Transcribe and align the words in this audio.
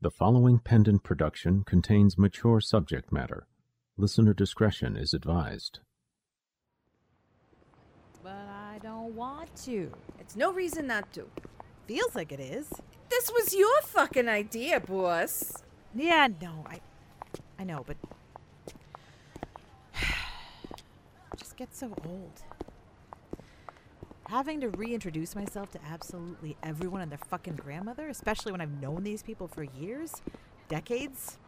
The 0.00 0.12
following 0.12 0.60
pendant 0.60 1.02
production 1.02 1.64
contains 1.64 2.16
mature 2.16 2.60
subject 2.60 3.10
matter. 3.10 3.48
Listener 3.96 4.32
discretion 4.32 4.96
is 4.96 5.12
advised. 5.12 5.80
But 8.22 8.30
I 8.30 8.78
don't 8.80 9.16
want 9.16 9.56
to. 9.64 9.90
It's 10.20 10.36
no 10.36 10.52
reason 10.52 10.86
not 10.86 11.12
to. 11.14 11.24
Feels 11.88 12.14
like 12.14 12.30
it 12.30 12.38
is. 12.38 12.72
This 13.08 13.28
was 13.32 13.52
your 13.52 13.82
fucking 13.82 14.28
idea, 14.28 14.78
boss. 14.78 15.52
Yeah, 15.92 16.28
no, 16.40 16.64
I 16.68 16.78
I 17.58 17.64
know, 17.64 17.84
but 17.84 17.96
just 21.36 21.56
get 21.56 21.74
so 21.74 21.92
old. 22.06 22.40
Having 24.28 24.60
to 24.60 24.68
reintroduce 24.68 25.34
myself 25.34 25.70
to 25.70 25.78
absolutely 25.90 26.54
everyone 26.62 27.00
and 27.00 27.10
their 27.10 27.18
fucking 27.18 27.56
grandmother, 27.56 28.08
especially 28.08 28.52
when 28.52 28.60
I've 28.60 28.82
known 28.82 29.02
these 29.02 29.22
people 29.22 29.48
for 29.48 29.62
years, 29.62 30.12
decades. 30.68 31.38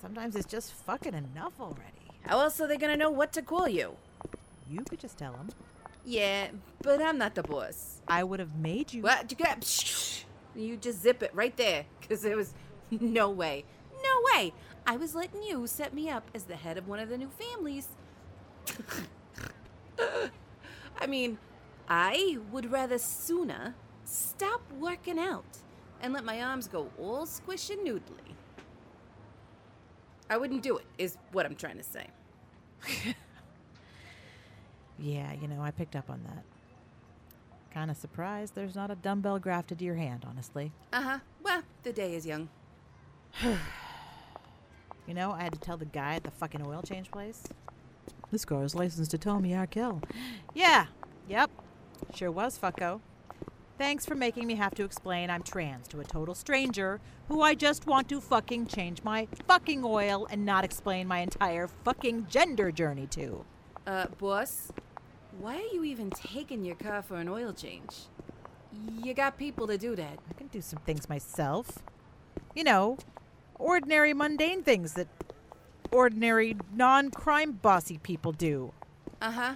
Sometimes 0.00 0.34
it's 0.34 0.46
just 0.46 0.72
fucking 0.72 1.14
enough 1.14 1.52
already. 1.60 2.08
Oh, 2.24 2.30
How 2.30 2.40
else 2.40 2.60
are 2.60 2.66
they 2.66 2.76
gonna 2.76 2.96
know 2.96 3.10
what 3.10 3.32
to 3.34 3.42
call 3.42 3.68
you? 3.68 3.94
You 4.68 4.80
could 4.80 4.98
just 4.98 5.16
tell 5.16 5.34
them. 5.34 5.50
Yeah, 6.04 6.48
but 6.82 7.00
I'm 7.00 7.16
not 7.16 7.36
the 7.36 7.44
boss. 7.44 8.02
I 8.08 8.24
would 8.24 8.40
have 8.40 8.56
made 8.56 8.92
you. 8.92 9.02
What? 9.02 9.30
You 9.30 9.36
got? 9.36 10.24
You 10.56 10.76
just 10.76 11.00
zip 11.00 11.22
it 11.22 11.30
right 11.32 11.56
there, 11.56 11.86
because 12.00 12.22
there 12.22 12.36
was 12.36 12.54
no 12.90 13.30
way, 13.30 13.64
no 14.02 14.22
way. 14.34 14.52
I 14.84 14.96
was 14.96 15.14
letting 15.14 15.44
you 15.44 15.68
set 15.68 15.94
me 15.94 16.10
up 16.10 16.28
as 16.34 16.42
the 16.42 16.56
head 16.56 16.76
of 16.76 16.88
one 16.88 16.98
of 16.98 17.08
the 17.08 17.16
new 17.16 17.30
families. 17.38 17.86
I 21.00 21.06
mean, 21.06 21.38
I 21.94 22.38
would 22.50 22.72
rather 22.72 22.96
sooner 22.96 23.74
stop 24.04 24.62
working 24.80 25.18
out 25.18 25.58
and 26.00 26.14
let 26.14 26.24
my 26.24 26.42
arms 26.42 26.66
go 26.66 26.88
all 26.98 27.26
squish 27.26 27.68
and 27.68 27.86
noodly. 27.86 28.32
I 30.30 30.38
wouldn't 30.38 30.62
do 30.62 30.78
it, 30.78 30.86
is 30.96 31.18
what 31.32 31.44
I'm 31.44 31.54
trying 31.54 31.76
to 31.76 31.82
say. 31.82 32.06
Yeah, 34.98 35.32
you 35.32 35.48
know, 35.48 35.60
I 35.60 35.72
picked 35.72 35.96
up 35.96 36.08
on 36.08 36.22
that. 36.28 36.44
Kind 37.74 37.90
of 37.90 37.96
surprised 37.96 38.54
there's 38.54 38.76
not 38.76 38.92
a 38.92 38.94
dumbbell 38.94 39.40
grafted 39.40 39.80
to 39.80 39.84
your 39.84 39.96
hand, 39.96 40.24
honestly. 40.28 40.70
Uh 40.92 41.02
huh. 41.02 41.18
Well, 41.42 41.62
the 41.82 41.92
day 41.92 42.14
is 42.14 42.24
young. 42.24 42.48
You 45.08 45.14
know, 45.14 45.32
I 45.32 45.42
had 45.42 45.52
to 45.52 45.58
tell 45.58 45.76
the 45.76 45.84
guy 45.84 46.14
at 46.14 46.22
the 46.22 46.30
fucking 46.30 46.64
oil 46.64 46.80
change 46.80 47.10
place. 47.10 47.42
This 48.30 48.44
car 48.44 48.62
is 48.62 48.76
licensed 48.76 49.10
to 49.10 49.18
Tommy 49.18 49.52
Arkell. 49.52 50.00
Yeah, 50.54 50.86
yep. 51.28 51.50
Sure 52.14 52.30
was, 52.30 52.58
fucko. 52.58 53.00
Thanks 53.78 54.06
for 54.06 54.14
making 54.14 54.46
me 54.46 54.54
have 54.54 54.74
to 54.76 54.84
explain 54.84 55.30
I'm 55.30 55.42
trans 55.42 55.88
to 55.88 56.00
a 56.00 56.04
total 56.04 56.34
stranger 56.34 57.00
who 57.28 57.40
I 57.40 57.54
just 57.54 57.86
want 57.86 58.08
to 58.10 58.20
fucking 58.20 58.66
change 58.66 59.02
my 59.02 59.26
fucking 59.48 59.82
oil 59.84 60.26
and 60.30 60.44
not 60.44 60.64
explain 60.64 61.08
my 61.08 61.18
entire 61.18 61.66
fucking 61.66 62.26
gender 62.28 62.70
journey 62.70 63.06
to. 63.08 63.44
Uh, 63.86 64.06
boss, 64.18 64.70
why 65.40 65.56
are 65.56 65.74
you 65.74 65.84
even 65.84 66.10
taking 66.10 66.64
your 66.64 66.76
car 66.76 67.02
for 67.02 67.16
an 67.16 67.28
oil 67.28 67.52
change? 67.52 67.94
You 69.02 69.14
got 69.14 69.36
people 69.38 69.66
to 69.66 69.76
do 69.76 69.96
that. 69.96 70.18
I 70.30 70.32
can 70.34 70.46
do 70.48 70.60
some 70.60 70.78
things 70.80 71.08
myself. 71.08 71.78
You 72.54 72.64
know, 72.64 72.98
ordinary 73.58 74.12
mundane 74.14 74.62
things 74.62 74.92
that 74.94 75.08
ordinary 75.90 76.56
non 76.74 77.10
crime 77.10 77.52
bossy 77.52 77.98
people 77.98 78.32
do. 78.32 78.72
Uh 79.20 79.30
huh. 79.30 79.54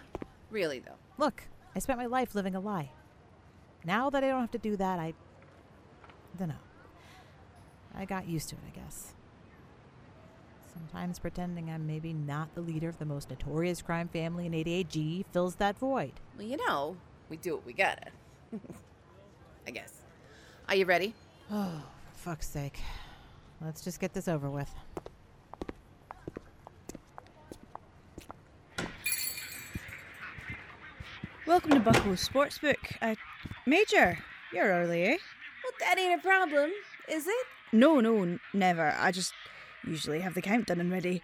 Really, 0.50 0.78
though. 0.80 0.96
Look, 1.18 1.44
I 1.76 1.78
spent 1.78 1.98
my 1.98 2.06
life 2.06 2.34
living 2.34 2.54
a 2.54 2.60
lie. 2.60 2.90
Now 3.84 4.08
that 4.08 4.24
I 4.24 4.28
don't 4.28 4.40
have 4.40 4.50
to 4.52 4.58
do 4.58 4.76
that, 4.76 4.98
I. 4.98 5.12
I 5.12 6.38
don't 6.38 6.48
know. 6.48 6.54
I 7.94 8.06
got 8.06 8.26
used 8.26 8.48
to 8.48 8.56
it, 8.56 8.62
I 8.74 8.80
guess. 8.80 9.12
Sometimes 10.72 11.18
pretending 11.18 11.70
I'm 11.70 11.86
maybe 11.86 12.14
not 12.14 12.54
the 12.54 12.62
leader 12.62 12.88
of 12.88 12.98
the 12.98 13.04
most 13.04 13.28
notorious 13.28 13.82
crime 13.82 14.08
family 14.08 14.46
in 14.46 14.52
88G 14.52 15.24
fills 15.32 15.56
that 15.56 15.78
void. 15.78 16.12
Well, 16.36 16.46
you 16.46 16.56
know, 16.56 16.96
we 17.28 17.36
do 17.36 17.56
what 17.56 17.66
we 17.66 17.74
gotta. 17.74 18.08
I 19.66 19.70
guess. 19.70 19.92
Are 20.68 20.74
you 20.74 20.86
ready? 20.86 21.14
Oh, 21.48 21.82
for 22.12 22.30
fuck's 22.30 22.48
sake. 22.48 22.80
Let's 23.60 23.80
just 23.82 24.00
get 24.00 24.12
this 24.12 24.26
over 24.26 24.50
with. 24.50 24.68
Welcome 31.46 31.72
to 31.72 31.80
Bucko's 31.80 32.28
Sportsbook. 32.28 32.96
Uh, 33.00 33.14
Major, 33.66 34.18
you're 34.52 34.66
early, 34.68 35.04
eh? 35.04 35.16
Well, 35.62 35.72
that 35.80 35.98
ain't 35.98 36.18
a 36.18 36.22
problem, 36.22 36.72
is 37.08 37.26
it? 37.26 37.46
No, 37.72 38.00
no, 38.00 38.22
n- 38.22 38.40
never. 38.52 38.94
I 38.98 39.12
just 39.12 39.32
usually 39.86 40.20
have 40.20 40.34
the 40.34 40.42
count 40.42 40.66
done 40.66 40.80
and 40.80 40.90
ready. 40.90 41.22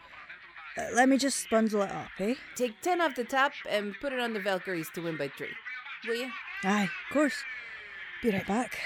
Uh, 0.78 0.86
let 0.94 1.08
me 1.08 1.18
just 1.18 1.50
bundle 1.50 1.82
it 1.82 1.90
up, 1.90 2.08
eh? 2.20 2.34
Take 2.54 2.80
10 2.82 3.00
off 3.00 3.16
the 3.16 3.24
top 3.24 3.52
and 3.68 3.94
put 4.00 4.12
it 4.12 4.20
on 4.20 4.32
the 4.32 4.40
Valkyries 4.40 4.88
to 4.94 5.00
win 5.02 5.16
by 5.16 5.28
three. 5.36 5.50
Will 6.06 6.14
you? 6.14 6.30
Aye, 6.64 6.84
of 6.84 7.12
course. 7.12 7.42
Be 8.22 8.30
right 8.30 8.46
back. 8.46 8.78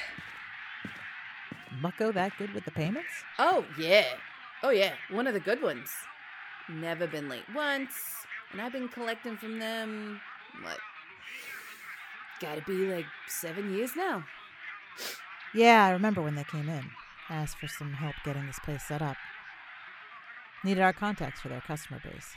Bucko 1.83 2.13
that 2.13 2.33
good 2.39 2.55
with 2.55 2.65
the 2.65 2.71
payments? 2.71 3.13
Oh, 3.39 3.65
yeah. 3.79 4.07
Oh, 4.63 4.71
yeah. 4.71 4.95
One 5.11 5.27
of 5.27 5.35
the 5.35 5.41
good 5.41 5.63
ones. 5.63 5.91
Never 6.71 7.07
been 7.07 7.29
late 7.29 7.45
once. 7.55 7.93
And 8.53 8.63
I've 8.63 8.73
been 8.73 8.89
collecting 8.89 9.37
from 9.37 9.59
them, 9.59 10.21
what? 10.63 10.79
Gotta 12.41 12.63
be 12.63 12.93
like 12.93 13.07
seven 13.29 13.75
years 13.75 13.97
now. 13.97 14.25
Yeah, 15.55 15.87
I 15.87 15.91
remember 15.91 16.23
when 16.23 16.35
they 16.35 16.45
came 16.45 16.69
in. 16.69 16.85
Asked 17.31 17.59
for 17.59 17.67
some 17.67 17.93
help 17.93 18.15
getting 18.25 18.47
this 18.47 18.59
place 18.59 18.83
set 18.87 19.03
up. 19.03 19.17
Needed 20.65 20.83
our 20.83 20.93
contacts 20.93 21.41
for 21.41 21.49
their 21.49 21.61
customer 21.61 22.01
base. 22.05 22.35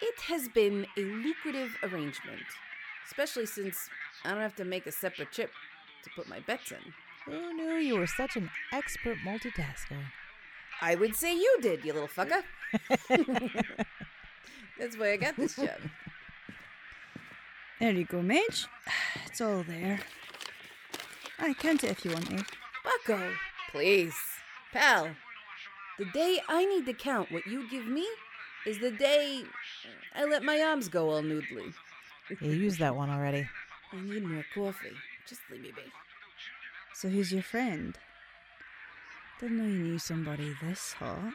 It 0.00 0.20
has 0.22 0.48
been 0.48 0.86
a 0.96 1.00
lucrative 1.00 1.76
arrangement, 1.82 2.42
especially 3.06 3.46
since 3.46 3.88
I 4.24 4.30
don't 4.30 4.40
have 4.40 4.56
to 4.56 4.64
make 4.64 4.86
a 4.86 4.92
separate 4.92 5.30
chip 5.30 5.50
to 6.02 6.10
put 6.16 6.28
my 6.28 6.40
bets 6.40 6.72
in. 6.72 6.92
Who 7.26 7.54
knew 7.54 7.74
you 7.74 7.98
were 7.98 8.06
such 8.06 8.36
an 8.36 8.50
expert 8.72 9.18
multitasker? 9.24 10.02
I 10.80 10.96
would 10.96 11.14
say 11.14 11.34
you 11.34 11.58
did, 11.60 11.84
you 11.84 11.92
little 11.92 12.08
fucker. 12.08 12.42
That's 14.78 14.98
why 14.98 15.12
I 15.12 15.16
got 15.16 15.36
this 15.36 15.54
job. 15.54 15.78
There 17.82 17.90
you 17.90 18.04
go, 18.04 18.22
Mage. 18.22 18.68
It's 19.26 19.40
all 19.40 19.64
there. 19.64 19.98
Aye, 21.40 21.54
count 21.54 21.82
it 21.82 21.90
if 21.90 22.04
you 22.04 22.12
want 22.12 22.26
to. 22.26 22.44
Bucko, 22.84 23.32
please. 23.72 24.14
Pal, 24.72 25.08
the 25.98 26.04
day 26.14 26.38
I 26.48 26.64
need 26.64 26.86
to 26.86 26.92
count 26.92 27.32
what 27.32 27.44
you 27.44 27.68
give 27.68 27.86
me 27.86 28.06
is 28.66 28.78
the 28.78 28.92
day 28.92 29.42
I 30.14 30.24
let 30.26 30.44
my 30.44 30.60
arms 30.60 30.86
go 30.86 31.10
all 31.10 31.22
noodly. 31.22 31.74
You 32.40 32.52
used 32.52 32.78
that 32.78 32.94
one 32.94 33.10
already. 33.10 33.48
I 33.92 34.00
need 34.00 34.22
more 34.22 34.44
coffee. 34.54 34.96
Just 35.26 35.40
leave 35.50 35.62
me 35.62 35.72
be. 35.74 35.82
So 36.94 37.08
who's 37.08 37.32
your 37.32 37.42
friend? 37.42 37.98
Didn't 39.40 39.58
know 39.58 39.64
you 39.64 39.82
knew 39.82 39.98
somebody 39.98 40.54
this 40.62 40.92
hot. 40.92 41.34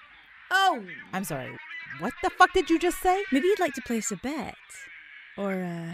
Oh, 0.51 0.81
I'm 1.11 1.25
sorry. 1.25 1.57
What 1.99 2.13
the 2.23 2.29
fuck 2.29 2.53
did 2.53 2.69
you 2.69 2.79
just 2.79 3.01
say? 3.01 3.25
Maybe 3.33 3.47
you'd 3.47 3.59
like 3.59 3.73
to 3.73 3.81
place 3.81 4.11
a 4.11 4.15
bet. 4.15 4.55
Or, 5.35 5.61
uh, 5.61 5.93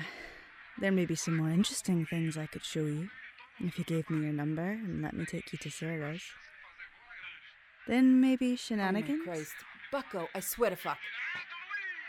there 0.80 0.92
may 0.92 1.06
be 1.06 1.16
some 1.16 1.38
more 1.38 1.50
interesting 1.50 2.06
things 2.06 2.38
I 2.38 2.46
could 2.46 2.64
show 2.64 2.86
you. 2.86 3.10
If 3.60 3.78
you 3.78 3.86
gave 3.86 4.10
me 4.10 4.24
your 4.24 4.34
number 4.34 4.64
and 4.64 5.02
let 5.02 5.14
me 5.14 5.26
take 5.26 5.52
you 5.54 5.60
to 5.60 5.70
Sarah's. 5.70 6.24
Then 7.88 8.20
maybe 8.20 8.56
shenanigans? 8.56 9.22
Oh 9.24 9.30
my 9.30 9.36
Christ. 9.36 9.54
Bucko, 9.92 10.28
I 10.34 10.40
swear 10.40 10.72
to 10.72 10.76
fuck. 10.76 10.98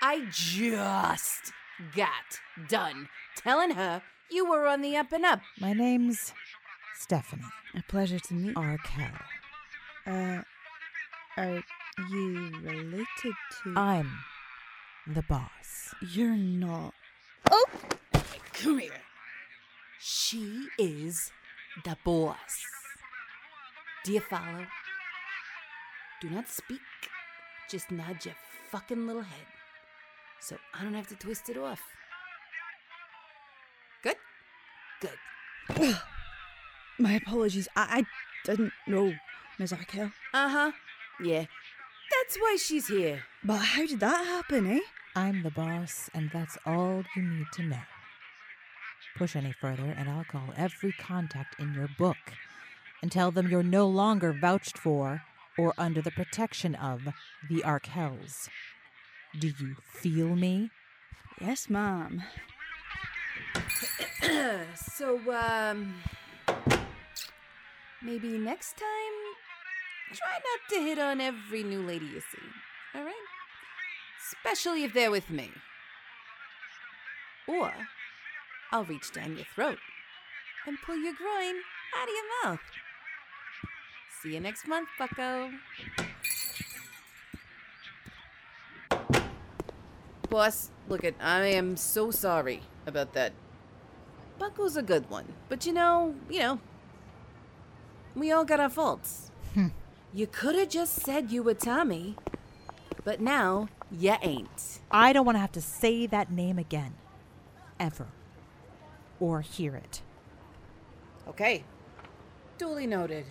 I 0.00 0.26
just 0.30 1.53
got 1.94 2.41
done 2.69 3.08
telling 3.36 3.72
her 3.72 4.03
you 4.30 4.48
were 4.48 4.66
on 4.66 4.80
the 4.80 4.97
up 4.97 5.12
and 5.12 5.24
up. 5.24 5.41
My 5.60 5.72
name's 5.72 6.32
Stephanie 6.98 7.42
A 7.76 7.82
pleasure 7.82 8.19
to 8.19 8.34
meet 8.34 8.56
Arkell. 8.56 9.10
Uh, 10.06 10.42
are 11.36 11.62
you 12.10 12.53
related 12.62 13.34
to. 13.62 13.74
I'm 13.77 14.10
the 15.06 15.22
boss. 15.22 15.94
You're 16.00 16.36
not. 16.36 16.94
Come 18.54 18.78
here. 18.78 19.03
She 20.01 20.68
is 20.78 21.33
the 21.84 21.97
boss. 22.04 22.65
Do 24.04 24.12
you 24.12 24.21
follow? 24.21 24.66
Do 26.21 26.30
not 26.30 26.48
speak. 26.48 26.80
Just 27.71 27.91
nod 27.91 28.24
your 28.24 28.34
fucking 28.71 29.06
little 29.06 29.22
head. 29.22 29.47
So 30.41 30.56
I 30.78 30.83
don't 30.83 30.95
have 30.95 31.09
to 31.09 31.16
twist 31.16 31.48
it 31.48 31.56
off. 31.56 31.80
Good? 34.03 34.16
Good. 35.01 35.97
My 36.98 37.15
apologies. 37.15 37.66
I, 37.74 38.01
I 38.01 38.04
didn't 38.45 38.72
know, 38.86 39.15
Ms. 39.59 39.72
Arkell. 39.72 40.12
Uh 40.33 40.48
huh. 40.48 40.72
Yeah. 41.22 41.47
That's 42.10 42.36
why 42.36 42.56
she's 42.60 42.89
here. 42.89 43.22
But 43.42 43.59
how 43.59 43.86
did 43.86 44.01
that 44.01 44.27
happen, 44.27 44.71
eh? 44.71 44.80
I'm 45.16 45.42
the 45.42 45.51
boss, 45.51 46.10
and 46.12 46.30
that's 46.33 46.59
all 46.66 47.04
you 47.16 47.22
need 47.22 47.47
to 47.54 47.62
know. 47.62 47.83
Push 49.16 49.37
any 49.37 49.53
further, 49.53 49.95
and 49.97 50.09
I'll 50.09 50.25
call 50.25 50.53
every 50.57 50.93
contact 50.93 51.61
in 51.61 51.72
your 51.72 51.89
book 51.99 52.16
and 53.01 53.13
tell 53.13 53.31
them 53.31 53.49
you're 53.49 53.63
no 53.63 53.87
longer 53.87 54.33
vouched 54.33 54.77
for 54.77 55.22
or 55.57 55.72
under 55.78 56.03
the 56.03 56.11
protection 56.11 56.75
of 56.75 57.03
the 57.49 57.63
Arkells. 57.63 58.49
Do 59.39 59.49
you 59.49 59.77
feel 59.84 60.34
me? 60.34 60.71
Yes, 61.41 61.69
Mom. 61.69 62.22
so, 64.75 65.21
um. 65.33 65.95
Maybe 68.03 68.37
next 68.37 68.77
time, 68.77 69.15
try 70.13 70.33
not 70.33 70.71
to 70.71 70.83
hit 70.83 70.99
on 70.99 71.21
every 71.21 71.63
new 71.63 71.81
lady 71.81 72.05
you 72.05 72.21
see, 72.21 72.99
alright? 72.99 73.15
Especially 74.21 74.84
if 74.84 74.93
they're 74.93 75.11
with 75.11 75.31
me. 75.31 75.51
Or 77.49 77.72
I'll 78.74 78.82
reach 78.82 79.12
down 79.12 79.36
your 79.36 79.47
throat 79.54 79.78
and 80.66 80.76
pull 80.84 80.97
your 80.97 81.15
groin 81.15 81.54
out 81.97 82.09
of 82.09 82.12
your 82.12 82.50
mouth. 82.50 82.60
See 84.21 84.34
you 84.34 84.41
next 84.41 84.66
month, 84.66 84.88
bucko. 84.98 85.53
Boss, 90.28 90.72
look 90.88 91.04
at 91.04 91.15
I 91.21 91.47
am 91.47 91.76
so 91.76 92.10
sorry 92.10 92.62
about 92.84 93.12
that. 93.12 93.32
Bucko's 94.41 94.77
a 94.77 94.82
good 94.82 95.09
one, 95.09 95.34
but 95.48 95.65
you 95.65 95.72
know, 95.72 96.16
you 96.28 96.41
know, 96.41 96.59
we 98.16 98.32
all 98.32 98.44
got 98.44 98.59
our 98.59 98.68
faults. 98.68 99.30
Hmm. 99.54 99.68
you 100.12 100.27
could 100.27 100.56
have 100.56 100.68
just 100.68 100.97
said 100.97 101.30
you 101.30 101.44
were 101.44 101.54
Tommy, 101.54 102.16
but 103.04 103.20
now 103.20 103.68
you 103.92 104.16
ain't. 104.20 104.80
I 104.91 105.12
don't 105.12 105.24
want 105.24 105.36
to 105.36 105.41
have 105.41 105.53
to 105.53 105.60
say 105.60 106.09
that 106.09 106.32
name 106.32 106.59
again. 106.59 106.94
Ever. 107.78 108.09
Or 109.24 109.41
hear 109.41 109.74
it. 109.74 110.03
Okay. 111.26 111.65
Duly 112.59 112.86
noted. 112.86 113.24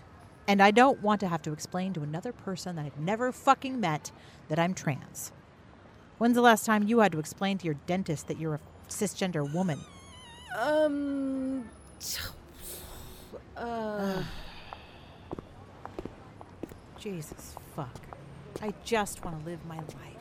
And 0.47 0.59
I 0.59 0.71
don't 0.71 1.03
want 1.03 1.19
to 1.19 1.27
have 1.27 1.43
to 1.43 1.53
explain 1.53 1.93
to 1.93 2.01
another 2.01 2.31
person 2.31 2.77
that 2.77 2.85
I've 2.85 2.97
never 2.97 3.31
fucking 3.31 3.79
met 3.79 4.11
that 4.49 4.57
I'm 4.57 4.73
trans. 4.73 5.31
When's 6.17 6.33
the 6.33 6.41
last 6.41 6.65
time 6.65 6.87
you 6.87 7.01
had 7.01 7.11
to 7.11 7.19
explain 7.19 7.59
to 7.59 7.65
your 7.65 7.75
dentist 7.85 8.27
that 8.27 8.39
you're 8.39 8.55
a 8.55 8.59
cisgender 8.89 9.53
woman? 9.53 9.81
Um. 10.57 11.69
Uh. 13.55 14.23
Jesus 16.99 17.55
fuck. 17.75 18.01
I 18.63 18.73
just 18.83 19.23
want 19.23 19.39
to 19.39 19.45
live 19.45 19.63
my 19.67 19.77
life. 19.77 20.12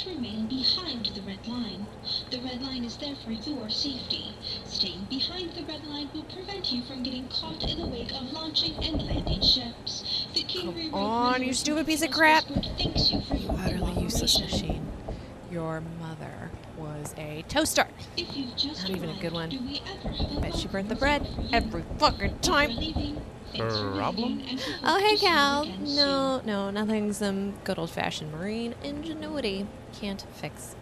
Please 0.00 0.14
remain 0.16 0.46
behind 0.46 1.06
the 1.14 1.20
red 1.22 1.46
line. 1.46 1.86
The 2.30 2.40
red 2.40 2.62
line 2.62 2.84
is 2.84 2.96
there 2.96 3.16
for 3.16 3.32
your 3.32 3.68
safety. 3.68 4.34
Staying 4.64 5.06
behind 5.10 5.52
the 5.52 5.62
red 5.64 5.84
line 5.84 6.08
will 6.14 6.22
prevent 6.22 6.72
you 6.72 6.82
from 6.82 7.02
getting 7.02 7.28
caught 7.28 7.62
in 7.64 7.78
the 7.78 7.86
wake 7.86 8.12
of 8.12 8.32
launching 8.32 8.74
and 8.82 9.02
landing 9.02 9.42
ships. 9.42 10.26
The 10.32 10.42
King 10.44 10.90
Come 10.90 10.94
on, 10.94 11.42
you 11.42 11.52
stupid 11.52 11.86
piece 11.86 12.02
of 12.02 12.10
crap. 12.12 12.44
Thanks 12.78 13.10
you 13.10 13.20
for 13.22 13.34
your 13.36 13.52
Utterly 13.58 14.00
useless 14.02 14.40
machine. 14.40 14.86
Your 15.50 15.82
mother 16.00 16.50
was 16.78 17.14
a 17.18 17.44
toaster. 17.48 17.86
If 18.16 18.34
you've 18.36 18.56
just 18.56 18.82
Not 18.88 18.96
even 18.96 19.10
a 19.10 19.20
good 19.20 19.32
one. 19.32 19.50
do 19.50 19.60
we 19.60 19.82
ever 19.90 20.14
have 20.14 20.36
a 20.36 20.40
Bet 20.40 20.56
she 20.56 20.68
burnt 20.68 20.88
the 20.88 20.94
bread 20.94 21.22
present 21.22 21.36
for 21.36 21.42
you? 21.42 21.48
every 21.52 21.84
fucking 21.98 22.38
time. 22.38 22.70
Before 23.52 23.66
leaving, 23.66 23.68
thanks 23.68 23.74
for 23.76 23.90
Problem? 23.96 24.38
visiting, 24.38 24.50
and 24.50 24.58
we 24.58 24.72
hope 24.72 24.80
Oh, 24.84 24.98
hey, 25.08 25.16
Cal. 25.16 25.64
No, 25.64 26.40
no, 26.44 26.70
nothing 26.70 27.12
some 27.12 27.54
good 27.64 27.78
old 27.78 27.90
fashioned 27.90 28.32
marine 28.32 28.74
ingenuity 28.82 29.66
can't 29.92 30.24
fix. 30.34 30.76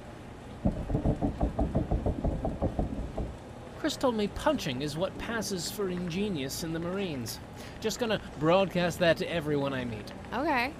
Chris 3.78 3.96
told 3.96 4.16
me 4.16 4.26
punching 4.28 4.82
is 4.82 4.96
what 4.96 5.16
passes 5.18 5.70
for 5.70 5.88
ingenious 5.88 6.64
in 6.64 6.72
the 6.72 6.78
Marines. 6.78 7.38
Just 7.80 7.98
gonna 7.98 8.20
broadcast 8.38 8.98
that 8.98 9.16
to 9.18 9.32
everyone 9.32 9.72
I 9.72 9.84
meet. 9.84 10.12
Okay. 10.34 10.72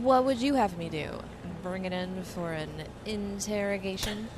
What 0.00 0.24
would 0.24 0.38
you 0.38 0.54
have 0.54 0.76
me 0.78 0.88
do? 0.88 1.08
Bring 1.62 1.86
it 1.86 1.92
in 1.92 2.22
for 2.22 2.52
an 2.52 2.70
interrogation? 3.06 4.28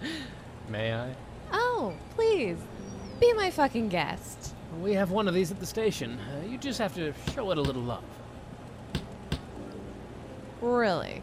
May 0.68 0.94
I? 0.94 1.14
Oh, 1.52 1.94
please. 2.16 2.58
Be 3.20 3.32
my 3.34 3.50
fucking 3.50 3.88
guest. 3.88 4.51
We 4.80 4.94
have 4.94 5.10
one 5.10 5.28
of 5.28 5.34
these 5.34 5.50
at 5.50 5.60
the 5.60 5.66
station. 5.66 6.18
Uh, 6.18 6.46
you 6.46 6.58
just 6.58 6.78
have 6.78 6.94
to 6.94 7.12
show 7.34 7.50
it 7.50 7.58
a 7.58 7.60
little 7.60 7.82
love. 7.82 8.04
Really? 10.60 11.22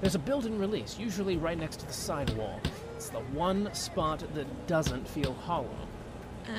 There's 0.00 0.14
a 0.14 0.18
built-in 0.18 0.58
release, 0.58 0.98
usually 0.98 1.36
right 1.36 1.58
next 1.58 1.80
to 1.80 1.86
the 1.86 1.92
side 1.92 2.30
wall. 2.36 2.60
It's 2.96 3.08
the 3.08 3.20
one 3.20 3.72
spot 3.74 4.22
that 4.34 4.66
doesn't 4.66 5.08
feel 5.08 5.34
hollow. 5.34 5.68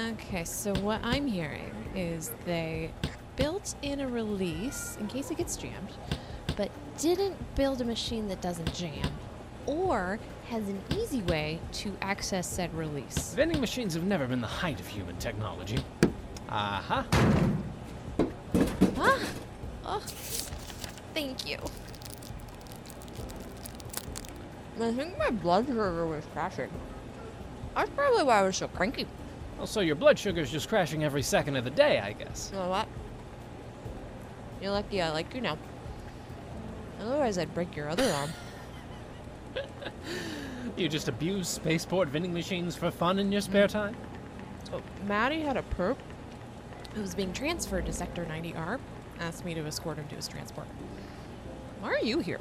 Okay, 0.10 0.44
so 0.44 0.74
what 0.76 1.00
I'm 1.04 1.28
hearing 1.28 1.72
is 1.96 2.32
they 2.46 2.92
built 3.36 3.76
in 3.82 4.00
a 4.00 4.08
release 4.08 4.98
in 5.00 5.08
case 5.08 5.30
it 5.30 5.38
gets 5.38 5.56
jammed, 5.58 5.92
but 6.56 6.72
didn't 6.98 7.36
build 7.56 7.82
a 7.82 7.86
machine 7.86 8.28
that 8.30 8.42
doesn't 8.42 8.74
jam, 8.74 9.12
or 9.66 10.20
has 10.50 10.68
an 10.68 10.82
easy 10.90 11.22
way 11.24 11.60
to 11.74 11.96
access 12.02 12.48
said 12.48 12.74
release. 12.74 13.34
Vending 13.36 13.60
machines 13.60 13.94
have 13.94 14.04
never 14.04 14.26
been 14.26 14.42
the 14.42 14.48
height 14.48 14.80
of 14.80 14.88
human 14.88 15.18
technology. 15.18 15.78
Aha! 16.50 17.06
Ah! 18.98 19.20
Oh, 19.86 20.00
thank 21.14 21.50
you. 21.50 21.58
I 24.80 24.92
think 24.92 25.18
my 25.18 25.32
blood 25.32 25.68
sugar 25.68 26.06
was 26.06 26.24
crashing. 26.34 26.70
That's 27.76 27.90
probably 27.92 28.24
why 28.24 28.40
I 28.40 28.44
was 28.44 28.58
so 28.58 28.68
cranky. 28.68 29.08
Well, 29.58 29.68
so 29.68 29.80
your 29.80 29.96
blood 29.96 30.20
sugar's 30.20 30.52
just 30.52 30.70
crashing 30.70 31.04
every 31.04 31.22
second 31.22 31.56
of 31.56 31.64
the 31.64 31.70
day, 31.70 32.00
I 32.00 32.14
guess. 32.14 32.50
You 32.54 32.60
know 32.60 32.70
what? 32.70 32.88
You're 34.62 34.72
lucky 34.72 35.02
I 35.02 35.12
like 35.12 35.34
you 35.34 35.42
now. 35.42 35.58
Otherwise, 37.02 37.38
I'd 37.38 37.54
break 37.54 37.76
your 37.76 37.90
other 37.90 38.10
arm. 38.12 38.30
You 40.78 40.90
just 40.90 41.08
abuse 41.08 41.48
spaceport 41.48 42.10
vending 42.10 42.34
machines 42.34 42.76
for 42.76 42.92
fun 42.92 43.18
in 43.20 43.32
your 43.32 43.40
spare 43.40 43.68
time? 43.68 43.96
Oh, 44.74 44.82
Maddie 45.08 45.40
had 45.40 45.56
a 45.56 45.62
perp 45.62 45.96
who 46.96 47.02
was 47.02 47.14
being 47.14 47.34
transferred 47.34 47.86
to 47.86 47.94
Sector 47.94 48.26
90R. 48.26 48.80
Asked 49.20 49.46
me 49.46 49.54
to 49.54 49.66
escort 49.66 49.98
him 49.98 50.08
to 50.08 50.16
his 50.16 50.28
transport. 50.28 50.68
Why 51.82 51.90
are 51.90 52.04
you 52.04 52.20
here? 52.20 52.40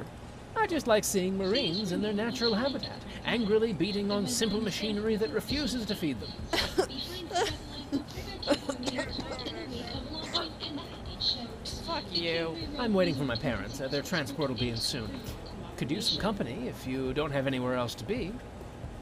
I 0.55 0.65
just 0.67 0.87
like 0.87 1.03
seeing 1.03 1.37
Marines 1.37 1.91
in 1.91 2.01
their 2.01 2.13
natural 2.13 2.55
habitat, 2.55 3.01
angrily 3.25 3.73
beating 3.73 4.09
on 4.09 4.25
simple 4.25 4.61
machinery 4.61 5.17
that 5.17 5.29
refuses 5.31 5.85
to 5.85 5.95
feed 5.95 6.17
them. 6.21 6.31
Behind 6.51 6.79
the 6.87 7.35
red 7.35 7.53
line 7.65 7.91
will 7.91 7.99
prevent 7.99 8.39
you 8.39 8.63
from 8.63 8.83
getting 8.83 9.21
caught 9.21 9.47
in 9.47 9.53
the 9.53 9.67
wake 9.67 9.85
of 9.93 10.33
launching 10.33 10.67
and 10.69 10.77
landing 10.77 11.19
ships. 11.19 11.81
Fuck 11.85 12.03
you. 12.11 12.55
I'm 12.79 12.93
waiting 12.93 13.15
for 13.15 13.25
my 13.25 13.35
parents. 13.35 13.81
Uh, 13.81 13.89
their 13.89 14.01
transport 14.01 14.49
will 14.49 14.57
be 14.57 14.69
in 14.69 14.77
soon. 14.77 15.09
Could 15.75 15.91
use 15.91 16.09
some 16.09 16.21
company 16.21 16.69
if 16.69 16.87
you 16.87 17.13
don't 17.13 17.31
have 17.31 17.47
anywhere 17.47 17.75
else 17.75 17.93
to 17.95 18.05
be. 18.05 18.31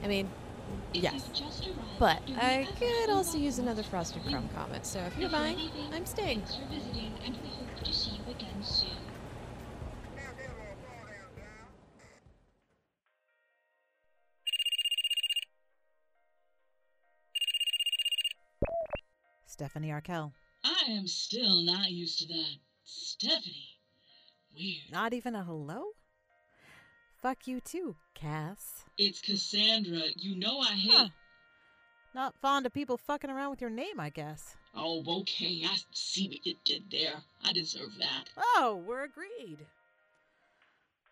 I 0.04 0.08
mean, 0.08 0.28
yes. 0.94 1.14
you've 1.14 1.34
just 1.34 1.68
arrived, 1.68 2.00
But 2.00 2.22
I 2.38 2.68
could 2.80 3.10
also 3.10 3.38
use 3.38 3.60
another 3.60 3.84
Frosted? 3.84 4.24
Crumb 4.24 4.50
comet, 4.56 4.86
so 4.86 5.00
if 5.00 5.18
you're 5.18 5.30
buying, 5.30 5.58
I'm 5.92 6.06
staying. 6.06 6.42
Thanks 6.42 6.56
for 6.56 6.66
visiting, 6.74 7.14
and 7.26 7.36
we 7.42 7.50
hope 7.50 7.84
to 7.84 7.94
see 7.94 8.12
you 8.12 8.32
again 8.32 8.64
soon. 8.64 8.90
Stephanie 19.46 19.92
Arkell. 19.92 20.34
I 20.64 20.86
am 20.90 21.08
still 21.08 21.62
not 21.62 21.92
used 21.92 22.20
to 22.20 22.28
that. 22.28 22.56
Stephanie. 22.86 23.78
Weird. 24.56 24.92
Not 24.92 25.14
even 25.14 25.36
a 25.36 25.44
hello? 25.44 25.92
Fuck 27.24 27.48
you 27.48 27.62
too, 27.62 27.96
Cass. 28.16 28.84
It's 28.98 29.22
Cassandra. 29.22 30.02
You 30.18 30.36
know 30.36 30.60
I 30.60 30.74
hate. 30.74 30.92
Huh. 30.92 31.08
Not 32.14 32.36
fond 32.36 32.66
of 32.66 32.74
people 32.74 32.98
fucking 32.98 33.30
around 33.30 33.50
with 33.50 33.62
your 33.62 33.70
name, 33.70 33.98
I 33.98 34.10
guess. 34.10 34.58
Oh, 34.76 35.22
okay. 35.22 35.62
I 35.66 35.78
see 35.94 36.28
what 36.28 36.46
you 36.46 36.56
did 36.66 36.84
there. 36.92 37.14
I 37.46 37.54
deserve 37.54 37.98
that. 37.98 38.26
Oh, 38.38 38.84
we're 38.86 39.06
agreed. 39.06 39.60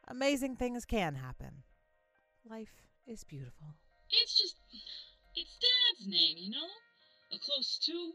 Amazing 0.10 0.58
things 0.58 0.84
can 0.84 1.16
happen. 1.16 1.64
Life 2.48 2.84
is 3.08 3.24
beautiful. 3.24 3.68
It's 4.10 4.38
just. 4.38 4.58
It's 5.34 5.58
Dad's 5.62 6.10
name, 6.10 6.36
you 6.38 6.52
know? 6.52 6.68
A 7.34 7.40
close 7.40 7.80
two. 7.82 8.12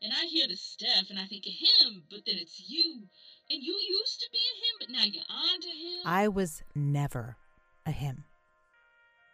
And 0.00 0.12
I 0.12 0.26
hear 0.26 0.46
the 0.46 0.54
Steph 0.54 1.10
and 1.10 1.18
I 1.18 1.24
think 1.24 1.44
of 1.46 1.52
him, 1.52 2.04
but 2.08 2.20
then 2.24 2.36
it's 2.38 2.62
you. 2.68 3.02
And 3.50 3.62
you 3.62 3.72
used 3.72 4.20
to 4.20 4.28
be 4.30 4.38
a 4.38 4.54
him, 4.62 4.65
but 4.86 4.92
now 4.92 5.04
you're 5.04 5.22
on 5.28 5.60
to 5.60 5.68
him. 5.68 6.00
I 6.04 6.28
was 6.28 6.62
never 6.74 7.36
a 7.84 7.90
him. 7.90 8.24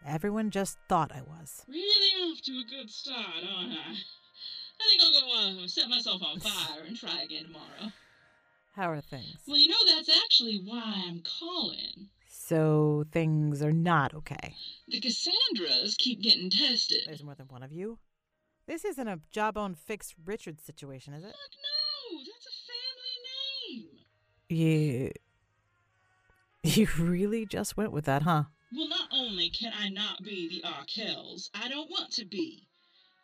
Everyone 0.06 0.50
just 0.50 0.78
thought 0.88 1.12
I 1.12 1.22
was. 1.22 1.64
Really 1.68 2.30
off 2.30 2.40
to 2.42 2.52
a 2.52 2.64
good 2.68 2.90
start, 2.90 3.44
aren't 3.56 3.72
I? 3.72 3.92
I 4.80 4.88
think 4.88 5.02
I'll 5.02 5.54
go 5.56 5.62
uh, 5.62 5.66
set 5.68 5.88
myself 5.88 6.22
on 6.22 6.40
fire 6.40 6.82
and 6.86 6.96
try 6.96 7.22
again 7.22 7.44
tomorrow. 7.44 7.92
How 8.74 8.90
are 8.90 9.00
things? 9.00 9.36
Well, 9.46 9.58
you 9.58 9.68
know, 9.68 9.76
that's 9.94 10.08
actually 10.24 10.62
why 10.64 11.04
I'm 11.06 11.22
calling. 11.38 12.08
So 12.26 13.04
things 13.12 13.62
are 13.62 13.72
not 13.72 14.14
okay. 14.14 14.56
The 14.88 15.00
Cassandras 15.00 15.96
keep 15.98 16.22
getting 16.22 16.50
tested. 16.50 17.02
There's 17.06 17.22
more 17.22 17.34
than 17.34 17.46
one 17.48 17.62
of 17.62 17.70
you. 17.70 17.98
This 18.66 18.84
isn't 18.84 19.06
a 19.08 19.20
jawbone 19.30 19.74
fix 19.74 20.14
Richard 20.24 20.60
situation, 20.60 21.12
is 21.14 21.22
it? 21.22 21.26
Fuck 21.26 21.36
no, 21.36 22.18
that's 22.18 22.46
a 22.46 23.78
family 23.78 23.84
name. 23.84 23.88
You. 24.48 25.12
You 26.64 26.86
really 26.96 27.44
just 27.44 27.76
went 27.76 27.90
with 27.90 28.04
that, 28.04 28.22
huh? 28.22 28.44
Well, 28.72 28.88
not 28.88 29.08
only 29.12 29.50
can 29.50 29.72
I 29.76 29.88
not 29.88 30.22
be 30.22 30.48
the 30.48 30.68
Arkells, 30.68 31.50
I 31.54 31.68
don't 31.68 31.90
want 31.90 32.12
to 32.12 32.24
be. 32.24 32.68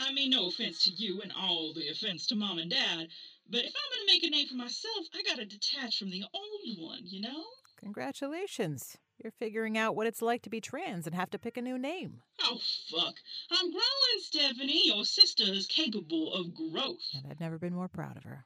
I 0.01 0.13
mean, 0.13 0.31
no 0.31 0.49
offense 0.49 0.85
to 0.85 0.91
you 0.91 1.21
and 1.23 1.33
all 1.33 1.73
the 1.73 1.89
offense 1.89 2.27
to 2.27 2.35
mom 2.35 2.59
and 2.59 2.71
dad, 2.71 3.09
but 3.49 3.61
if 3.65 3.73
I'm 3.77 3.99
gonna 3.99 4.13
make 4.13 4.25
a 4.25 4.31
name 4.31 4.49
for 4.49 4.57
myself, 4.57 5.07
I 5.15 5.23
gotta 5.23 5.45
detach 5.45 5.99
from 5.99 6.11
the 6.11 6.25
old 6.35 6.79
one, 6.81 7.03
you 7.05 7.21
know? 7.21 7.45
Congratulations. 7.77 8.99
You're 9.23 9.33
figuring 9.33 9.79
out 9.79 9.95
what 9.95 10.07
it's 10.09 10.23
like 10.23 10.43
to 10.43 10.51
be 10.51 10.61
trans 10.61 11.07
and 11.07 11.15
have 11.15 11.31
to 11.31 11.39
pick 11.39 11.57
a 11.57 11.63
new 11.63 11.79
name. 11.79 12.23
Oh, 12.43 12.59
fuck. 12.91 13.15
I'm 13.53 13.71
growing, 13.71 14.19
Stephanie. 14.21 14.89
Your 14.89 15.05
sister 15.05 15.45
is 15.45 15.67
capable 15.67 16.35
of 16.35 16.55
growth. 16.55 17.07
And 17.15 17.25
I've 17.31 17.41
never 17.41 17.59
been 17.59 17.75
more 17.75 17.89
proud 17.89 18.17
of 18.17 18.25
her. 18.25 18.45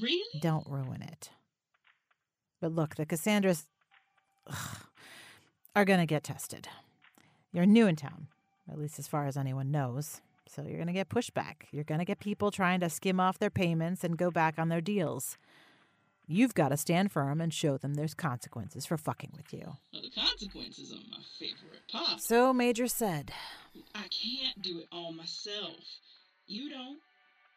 Really? 0.00 0.40
Don't 0.40 0.66
ruin 0.66 1.02
it. 1.02 1.30
But 2.62 2.72
look, 2.72 2.94
the 2.94 3.04
Cassandras 3.04 3.66
ugh, 4.46 4.86
are 5.74 5.84
going 5.84 5.98
to 5.98 6.06
get 6.06 6.22
tested. 6.22 6.68
You're 7.52 7.66
new 7.66 7.88
in 7.88 7.96
town, 7.96 8.28
at 8.70 8.78
least 8.78 9.00
as 9.00 9.08
far 9.08 9.26
as 9.26 9.36
anyone 9.36 9.72
knows. 9.72 10.20
So 10.48 10.62
you're 10.62 10.76
going 10.76 10.86
to 10.86 10.92
get 10.92 11.08
pushback. 11.08 11.64
You're 11.72 11.82
going 11.82 11.98
to 11.98 12.04
get 12.04 12.20
people 12.20 12.52
trying 12.52 12.78
to 12.78 12.88
skim 12.88 13.18
off 13.18 13.40
their 13.40 13.50
payments 13.50 14.04
and 14.04 14.16
go 14.16 14.30
back 14.30 14.60
on 14.60 14.68
their 14.68 14.80
deals. 14.80 15.36
You've 16.28 16.54
got 16.54 16.68
to 16.68 16.76
stand 16.76 17.10
firm 17.10 17.40
and 17.40 17.52
show 17.52 17.78
them 17.78 17.94
there's 17.94 18.14
consequences 18.14 18.86
for 18.86 18.96
fucking 18.96 19.32
with 19.36 19.52
you. 19.52 19.76
Well, 19.92 20.02
the 20.02 20.10
consequences 20.10 20.92
are 20.92 21.10
my 21.10 21.24
favorite 21.40 21.82
part. 21.90 22.22
So 22.22 22.52
Major 22.52 22.86
said, 22.86 23.32
I 23.92 24.02
can't 24.02 24.62
do 24.62 24.78
it 24.78 24.86
all 24.92 25.12
myself. 25.12 25.80
You 26.46 26.70
don't. 26.70 27.00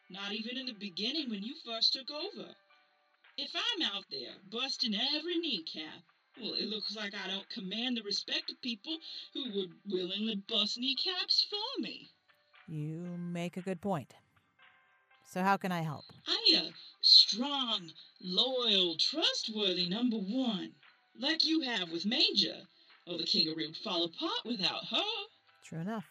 Not 0.10 0.32
even 0.32 0.58
in 0.58 0.66
the 0.66 0.74
beginning 0.74 1.30
when 1.30 1.44
you 1.44 1.54
first 1.64 1.94
took 1.94 2.10
over. 2.10 2.50
If 3.38 3.52
I'm 3.54 3.82
out 3.94 4.06
there 4.10 4.34
busting 4.50 4.96
every 4.96 5.38
kneecap, 5.38 6.04
well, 6.42 6.54
it 6.54 6.70
looks 6.70 6.96
like 6.96 7.14
I 7.14 7.30
don't 7.30 7.50
command 7.50 7.98
the 7.98 8.04
respect 8.04 8.50
of 8.50 8.62
people 8.62 8.98
who 9.34 9.52
would 9.56 9.72
willingly 9.90 10.42
bust 10.48 10.78
kneecaps 10.78 11.46
for 11.50 11.82
me. 11.82 12.10
You 12.68 13.18
make 13.18 13.58
a 13.58 13.62
good 13.62 13.82
point. 13.82 14.14
So 15.30 15.42
how 15.42 15.58
can 15.58 15.72
I 15.72 15.82
help? 15.82 16.06
I 16.28 16.38
need 16.48 16.60
a 16.60 16.72
strong, 17.02 17.92
loyal, 18.22 18.96
trustworthy 18.98 19.90
number 19.90 20.18
one, 20.18 20.72
like 21.20 21.44
you 21.44 21.62
have 21.62 21.92
with 21.92 22.06
Major, 22.06 22.56
or 23.06 23.18
the 23.18 23.24
Kingery 23.24 23.68
would 23.68 23.78
fall 23.78 24.06
apart 24.06 24.46
without 24.46 24.86
her. 24.86 25.04
True 25.64 25.80
enough. 25.80 26.06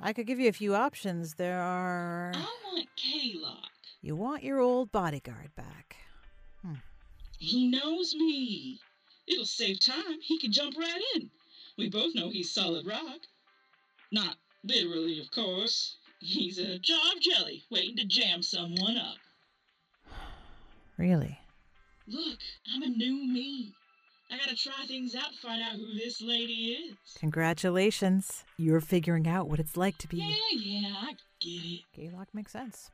I 0.00 0.12
could 0.12 0.26
give 0.26 0.38
you 0.38 0.48
a 0.48 0.52
few 0.52 0.74
options. 0.74 1.34
There 1.34 1.60
are. 1.60 2.32
I 2.34 2.46
want 2.64 2.88
Kaylock. 2.96 3.71
You 4.04 4.16
want 4.16 4.42
your 4.42 4.58
old 4.58 4.90
bodyguard 4.90 5.54
back. 5.54 5.94
Hmm. 6.60 6.74
He 7.38 7.68
knows 7.68 8.16
me. 8.16 8.80
It'll 9.28 9.44
save 9.44 9.78
time. 9.78 10.20
He 10.20 10.40
can 10.40 10.50
jump 10.50 10.76
right 10.76 11.00
in. 11.14 11.30
We 11.78 11.88
both 11.88 12.12
know 12.16 12.28
he's 12.28 12.52
solid 12.52 12.84
rock. 12.84 13.20
Not 14.10 14.36
literally, 14.64 15.20
of 15.20 15.30
course. 15.30 15.96
He's 16.18 16.58
a 16.58 16.74
of 16.74 16.80
jelly 17.20 17.62
waiting 17.70 17.96
to 17.96 18.04
jam 18.04 18.42
someone 18.42 18.98
up. 18.98 19.16
Really? 20.98 21.38
Look, 22.06 22.38
I'm 22.72 22.82
a 22.82 22.88
new 22.88 23.26
me. 23.26 23.72
I 24.30 24.36
gotta 24.36 24.54
try 24.54 24.84
things 24.86 25.14
out 25.14 25.32
to 25.32 25.38
find 25.38 25.62
out 25.62 25.72
who 25.72 25.94
this 25.94 26.20
lady 26.20 26.74
is. 26.74 26.96
Congratulations. 27.18 28.44
You're 28.58 28.80
figuring 28.80 29.26
out 29.26 29.48
what 29.48 29.58
it's 29.58 29.76
like 29.76 29.96
to 29.98 30.08
be. 30.08 30.18
Yeah, 30.18 30.34
yeah, 30.52 30.94
I 31.00 31.12
get 31.40 31.64
it. 31.64 31.80
Kaylock 31.96 32.26
makes 32.34 32.52
sense. 32.52 32.90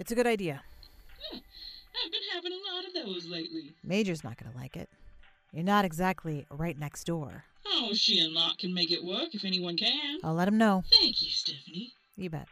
It's 0.00 0.10
a 0.10 0.14
good 0.14 0.26
idea. 0.26 0.62
I've 1.30 2.10
been 2.10 2.20
having 2.32 2.52
a 2.52 2.74
lot 2.74 2.86
of 2.86 2.94
those 2.94 3.26
lately. 3.26 3.74
Major's 3.84 4.24
not 4.24 4.38
going 4.38 4.50
to 4.50 4.56
like 4.56 4.74
it. 4.74 4.88
You're 5.52 5.62
not 5.62 5.84
exactly 5.84 6.46
right 6.50 6.78
next 6.78 7.04
door. 7.04 7.44
Oh, 7.66 7.90
she 7.92 8.18
and 8.18 8.32
Locke 8.32 8.56
can 8.56 8.72
make 8.72 8.90
it 8.90 9.04
work 9.04 9.34
if 9.34 9.44
anyone 9.44 9.76
can. 9.76 10.16
I'll 10.24 10.32
let 10.32 10.48
him 10.48 10.56
know. 10.56 10.84
Thank 10.90 11.20
you, 11.20 11.28
Stephanie. 11.28 11.92
You 12.16 12.30
bet. 12.30 12.48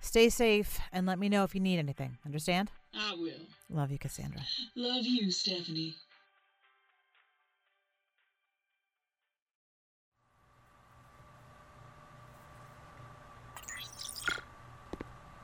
Stay 0.00 0.30
safe 0.30 0.80
and 0.94 1.04
let 1.06 1.18
me 1.18 1.28
know 1.28 1.44
if 1.44 1.54
you 1.54 1.60
need 1.60 1.78
anything. 1.78 2.16
Understand? 2.24 2.70
I 2.94 3.12
will. 3.12 3.46
Love 3.68 3.92
you, 3.92 3.98
Cassandra. 3.98 4.40
Love 4.74 5.04
you, 5.04 5.30
Stephanie. 5.30 5.94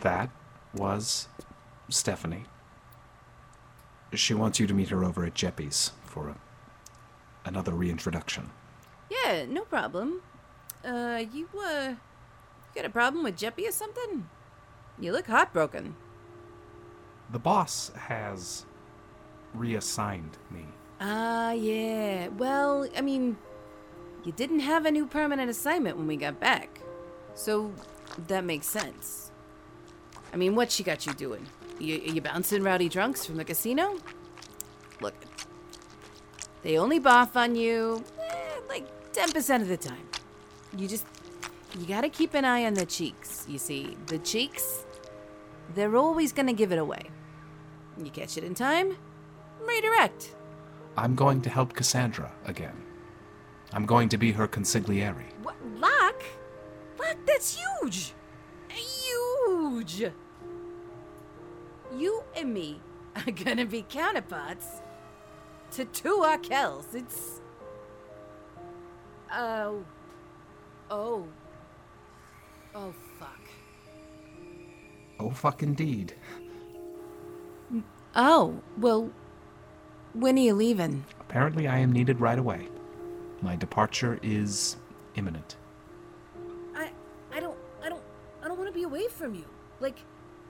That 0.01 0.31
was 0.77 1.29
Stephanie. 1.89 2.45
She 4.15 4.35
wants 4.35 4.61
you 4.61 4.67
to 4.67 4.75
meet 4.75 4.89
her 4.91 5.05
over 5.05 5.25
at 5.25 5.35
Jeppy's 5.35 5.93
for 6.05 6.29
a, 6.29 6.37
another 7.45 7.73
reintroduction. 7.73 8.51
Yeah, 9.11 9.45
no 9.49 9.63
problem. 9.63 10.23
Uh, 10.85 11.25
you, 11.33 11.49
uh, 11.59 11.91
you 11.91 11.97
got 12.75 12.85
a 12.85 12.91
problem 12.91 13.25
with 13.25 13.37
Jeppy 13.37 13.69
or 13.69 13.73
something? 13.73 14.29
You 14.99 15.13
look 15.13 15.27
heartbroken. 15.27 15.97
The 17.31 17.39
boss 17.39 17.91
has 17.97 18.65
reassigned 19.53 20.39
me. 20.51 20.65
Ah, 21.01 21.53
yeah. 21.53 22.29
Well, 22.29 22.89
I 22.97 23.01
mean, 23.01 23.37
you 24.25 24.33
didn't 24.33 24.61
have 24.61 24.87
a 24.87 24.91
new 24.91 25.07
permanent 25.07 25.51
assignment 25.51 25.97
when 25.97 26.07
we 26.07 26.17
got 26.17 26.41
back. 26.41 26.81
So, 27.35 27.75
that 28.29 28.45
makes 28.45 28.67
sense. 28.67 29.31
I 30.37 30.39
mean, 30.39 30.55
what 30.55 30.71
she 30.71 30.83
got 30.83 31.07
you 31.07 31.15
doing? 31.15 31.47
You, 31.79 31.97
you 31.97 32.21
bouncing 32.21 32.63
rowdy 32.63 32.91
drunks 32.91 33.25
from 33.25 33.39
the 33.39 33.45
casino? 33.45 33.97
Look, 35.01 35.15
they 36.63 36.77
only 36.77 37.01
boff 37.01 37.37
on 37.37 37.57
you 37.57 38.05
eh, 38.21 38.61
like 38.69 38.85
10% 39.15 39.63
of 39.63 39.69
the 39.69 39.79
time. 39.79 40.07
You 40.77 40.89
just, 40.89 41.07
you 41.79 41.87
gotta 41.87 42.11
keep 42.11 42.35
an 42.35 42.45
eye 42.45 42.67
on 42.67 42.75
the 42.75 42.85
cheeks. 42.85 43.47
You 43.49 43.57
see, 43.57 43.97
the 44.09 44.19
cheeks, 44.19 44.85
they're 45.75 45.97
always 45.97 46.35
gonna 46.35 46.53
give 46.53 46.71
it 46.71 46.79
away. 46.79 47.07
You 47.97 48.11
catch 48.11 48.37
it 48.37 48.45
in 48.45 48.55
time, 48.55 48.95
redirect. 49.67 50.35
I'm 50.99 51.15
going 51.15 51.41
to 51.41 51.49
help 51.49 51.73
Cassandra 51.73 52.31
again. 52.45 52.77
I'm 53.73 53.87
going 53.87 54.11
to 54.11 54.19
be 54.19 54.33
her 54.33 54.47
consigliere. 54.47 55.33
What? 55.43 55.57
Lock? 55.79 56.23
Lock, 56.99 57.17
that's 57.25 57.59
huge! 57.59 58.13
Huge! 58.69 60.13
You 61.95 62.23
and 62.37 62.53
me 62.53 62.81
are 63.15 63.33
gonna 63.33 63.67
be 63.67 63.83
counterparts 63.89 64.83
to 65.73 65.85
two 65.85 66.23
Arkells. 66.25 66.95
It's. 66.95 67.41
Oh. 69.33 69.85
Oh. 70.91 71.27
Oh, 72.75 72.95
fuck. 73.19 73.41
Oh, 75.19 75.31
fuck 75.31 75.63
indeed. 75.63 76.15
Oh, 78.15 78.61
well. 78.79 79.11
When 80.13 80.39
are 80.39 80.43
you 80.43 80.55
leaving? 80.55 81.05
Apparently, 81.21 81.69
I 81.69 81.79
am 81.79 81.93
needed 81.93 82.21
right 82.21 82.39
away. 82.39 82.69
My 83.43 83.57
departure 83.57 84.19
is 84.23 84.77
imminent. 85.15 85.57
I. 86.75 86.91
I 87.33 87.41
don't. 87.41 87.59
I 87.83 87.89
don't. 87.89 88.03
I 88.43 88.49
don't 88.49 88.59
want 88.59 88.69
to 88.69 88.75
be 88.75 88.85
away 88.85 89.09
from 89.09 89.35
you. 89.35 89.45
Like, 89.81 89.99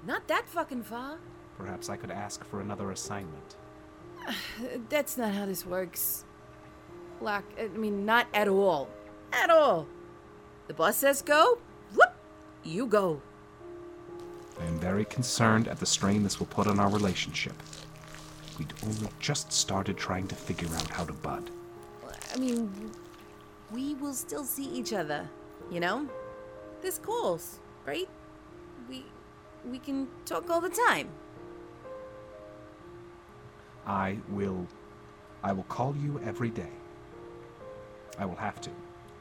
not 0.06 0.28
that 0.28 0.48
fucking 0.48 0.84
far. 0.84 1.18
Perhaps 1.58 1.88
I 1.88 1.96
could 1.96 2.10
ask 2.10 2.44
for 2.44 2.60
another 2.60 2.90
assignment. 2.90 3.56
That's 4.88 5.16
not 5.16 5.34
how 5.34 5.46
this 5.46 5.66
works. 5.66 6.24
Lock, 7.20 7.44
I 7.58 7.68
mean, 7.68 8.04
not 8.04 8.26
at 8.34 8.48
all. 8.48 8.88
At 9.32 9.50
all. 9.50 9.86
The 10.68 10.74
boss 10.74 10.96
says 10.96 11.22
go, 11.22 11.58
whoop, 11.94 12.12
you 12.62 12.86
go. 12.86 13.20
I 14.60 14.64
am 14.64 14.78
very 14.78 15.04
concerned 15.04 15.68
at 15.68 15.78
the 15.78 15.86
strain 15.86 16.22
this 16.22 16.38
will 16.38 16.46
put 16.46 16.66
on 16.66 16.78
our 16.78 16.90
relationship. 16.90 17.54
We'd 18.58 18.72
only 18.84 19.08
just 19.20 19.52
started 19.52 19.96
trying 19.96 20.28
to 20.28 20.34
figure 20.34 20.74
out 20.76 20.88
how 20.88 21.04
to 21.04 21.12
bud. 21.12 21.50
I 22.34 22.38
mean, 22.38 22.90
we 23.70 23.94
will 23.94 24.14
still 24.14 24.44
see 24.44 24.64
each 24.64 24.92
other, 24.92 25.28
you 25.70 25.80
know? 25.80 26.08
This 26.80 26.98
calls, 26.98 27.58
right? 27.86 28.08
We 28.88 29.04
we 29.70 29.78
can 29.78 30.08
talk 30.24 30.50
all 30.50 30.60
the 30.60 30.76
time. 30.88 31.08
I 33.86 34.18
will. 34.28 34.66
I 35.42 35.52
will 35.52 35.64
call 35.64 35.94
you 35.96 36.20
every 36.24 36.50
day. 36.50 36.72
I 38.18 38.24
will 38.24 38.36
have 38.36 38.60
to. 38.62 38.70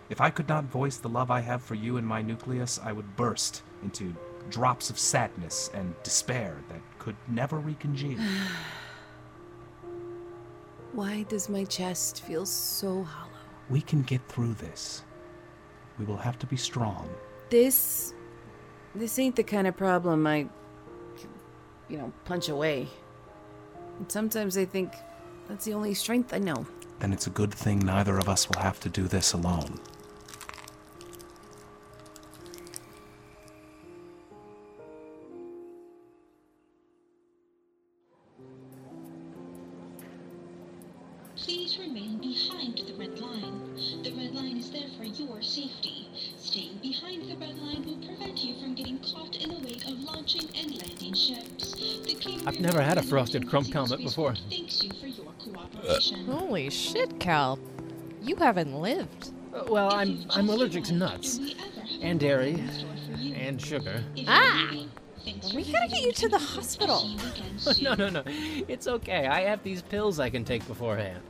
If 0.09 0.21
I 0.21 0.29
could 0.29 0.47
not 0.47 0.65
voice 0.65 0.97
the 0.97 1.09
love 1.09 1.29
I 1.29 1.41
have 1.41 1.61
for 1.61 1.75
you 1.75 1.97
in 1.97 2.05
my 2.05 2.21
nucleus, 2.21 2.79
I 2.83 2.91
would 2.91 3.15
burst 3.15 3.63
into 3.83 4.15
drops 4.49 4.89
of 4.89 4.99
sadness 4.99 5.69
and 5.73 5.95
despair 6.03 6.57
that 6.69 6.81
could 6.99 7.15
never 7.27 7.59
recongeal. 7.59 8.19
Why 10.93 11.23
does 11.23 11.49
my 11.49 11.65
chest 11.65 12.21
feel 12.21 12.45
so 12.45 13.03
hollow? 13.03 13.31
we 13.69 13.81
can 13.81 14.01
get 14.03 14.21
through 14.27 14.53
this. 14.55 15.03
We 15.97 16.05
will 16.05 16.17
have 16.17 16.37
to 16.39 16.47
be 16.47 16.57
strong. 16.57 17.09
This. 17.49 18.13
This 18.95 19.19
ain't 19.19 19.35
the 19.35 19.43
kind 19.43 19.67
of 19.67 19.75
problem 19.75 20.25
I. 20.25 20.47
you 21.89 21.97
know, 21.97 22.11
punch 22.25 22.49
away. 22.49 22.87
And 23.99 24.11
sometimes 24.11 24.57
I 24.57 24.65
think 24.65 24.93
that's 25.47 25.65
the 25.65 25.73
only 25.73 25.93
strength 25.93 26.33
I 26.33 26.39
know. 26.39 26.65
Then 26.99 27.13
it's 27.13 27.27
a 27.27 27.29
good 27.29 27.53
thing 27.53 27.79
neither 27.79 28.17
of 28.17 28.29
us 28.29 28.49
will 28.49 28.61
have 28.61 28.79
to 28.81 28.89
do 28.89 29.07
this 29.07 29.33
alone. 29.33 29.79
Please 41.45 41.77
remain 41.77 42.17
behind 42.17 42.81
the 42.87 42.93
red 42.95 43.19
line. 43.19 43.75
The 44.01 44.11
red 44.13 44.33
line 44.33 44.57
is 44.57 44.71
there 44.71 44.89
for 44.97 45.03
your 45.03 45.43
safety. 45.43 46.07
Staying 46.39 46.79
behind 46.81 47.29
the 47.29 47.35
red 47.35 47.55
line 47.59 47.85
will 47.85 48.03
prevent 48.03 48.43
you 48.43 48.55
from 48.59 48.73
getting 48.73 48.97
caught 48.97 49.35
in 49.35 49.49
the 49.49 49.59
wake 49.59 49.85
of 49.85 49.99
launching 49.99 50.49
and 50.55 50.71
landing 50.75 51.13
ships. 51.13 51.73
The 51.73 52.41
I've 52.47 52.59
never 52.59 52.81
had 52.81 52.97
a 52.97 53.03
frosted 53.03 53.47
crumb 53.47 53.65
comet 53.65 53.99
before. 53.99 54.33
Thanks 54.49 54.83
you 54.83 54.89
for 54.99 55.05
your 55.05 55.31
cooperation. 55.33 56.25
Holy 56.25 56.71
shit, 56.71 57.19
Cal. 57.19 57.59
You 58.23 58.37
haven't 58.37 58.73
lived. 58.73 59.31
Uh, 59.53 59.65
well, 59.69 59.93
I'm 59.93 60.25
I'm 60.31 60.49
allergic 60.49 60.85
to 60.85 60.93
nuts 60.95 61.39
and 62.01 62.19
dairy 62.19 62.59
and 63.35 63.61
sugar. 63.61 64.03
Ah! 64.27 64.87
We 65.53 65.63
gotta 65.71 65.87
get 65.87 66.01
you 66.01 66.11
to 66.11 66.29
the 66.29 66.37
hospital. 66.37 67.09
no, 67.81 67.95
no, 67.95 68.09
no. 68.09 68.23
It's 68.67 68.87
okay. 68.87 69.27
I 69.27 69.41
have 69.41 69.63
these 69.63 69.81
pills 69.81 70.19
I 70.19 70.29
can 70.29 70.45
take 70.45 70.67
beforehand. 70.67 71.21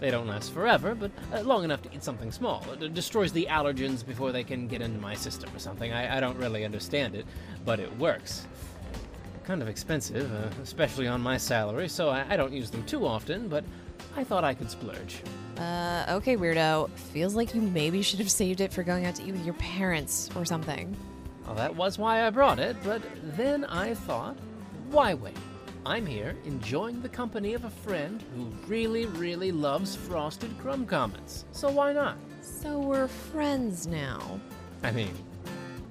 They 0.00 0.10
don't 0.10 0.28
last 0.28 0.52
forever, 0.52 0.94
but 0.94 1.10
uh, 1.32 1.40
long 1.40 1.64
enough 1.64 1.82
to 1.82 1.92
eat 1.92 2.04
something 2.04 2.30
small. 2.30 2.64
It 2.80 2.94
destroys 2.94 3.32
the 3.32 3.46
allergens 3.50 4.06
before 4.06 4.30
they 4.30 4.44
can 4.44 4.68
get 4.68 4.80
into 4.80 5.00
my 5.00 5.14
system 5.14 5.50
or 5.54 5.58
something. 5.58 5.92
I, 5.92 6.18
I 6.18 6.20
don't 6.20 6.38
really 6.38 6.64
understand 6.64 7.16
it, 7.16 7.26
but 7.64 7.80
it 7.80 7.96
works. 7.98 8.46
Kind 9.44 9.60
of 9.60 9.68
expensive, 9.68 10.32
uh, 10.32 10.50
especially 10.62 11.08
on 11.08 11.20
my 11.20 11.36
salary, 11.36 11.88
so 11.88 12.10
I, 12.10 12.24
I 12.30 12.36
don't 12.36 12.52
use 12.52 12.70
them 12.70 12.84
too 12.84 13.06
often, 13.06 13.48
but 13.48 13.64
I 14.14 14.22
thought 14.22 14.44
I 14.44 14.54
could 14.54 14.70
splurge. 14.70 15.22
Uh, 15.56 16.04
okay, 16.10 16.36
weirdo. 16.36 16.90
Feels 16.90 17.34
like 17.34 17.54
you 17.54 17.60
maybe 17.60 18.02
should 18.02 18.20
have 18.20 18.30
saved 18.30 18.60
it 18.60 18.72
for 18.72 18.84
going 18.84 19.04
out 19.04 19.16
to 19.16 19.24
eat 19.24 19.32
with 19.32 19.44
your 19.44 19.54
parents 19.54 20.30
or 20.36 20.44
something. 20.44 20.96
Well, 21.48 21.56
that 21.56 21.74
was 21.74 21.96
why 21.98 22.26
I 22.26 22.30
brought 22.30 22.58
it, 22.58 22.76
but 22.84 23.00
then 23.34 23.64
I 23.64 23.94
thought, 23.94 24.36
why 24.90 25.14
wait? 25.14 25.34
I'm 25.86 26.04
here 26.04 26.36
enjoying 26.44 27.00
the 27.00 27.08
company 27.08 27.54
of 27.54 27.64
a 27.64 27.70
friend 27.70 28.22
who 28.36 28.52
really, 28.66 29.06
really 29.06 29.50
loves 29.50 29.96
frosted 29.96 30.50
crumb 30.58 30.84
comets. 30.84 31.46
So 31.52 31.70
why 31.70 31.94
not? 31.94 32.18
So 32.42 32.78
we're 32.78 33.08
friends 33.08 33.86
now. 33.86 34.38
I 34.82 34.90
mean, 34.90 35.14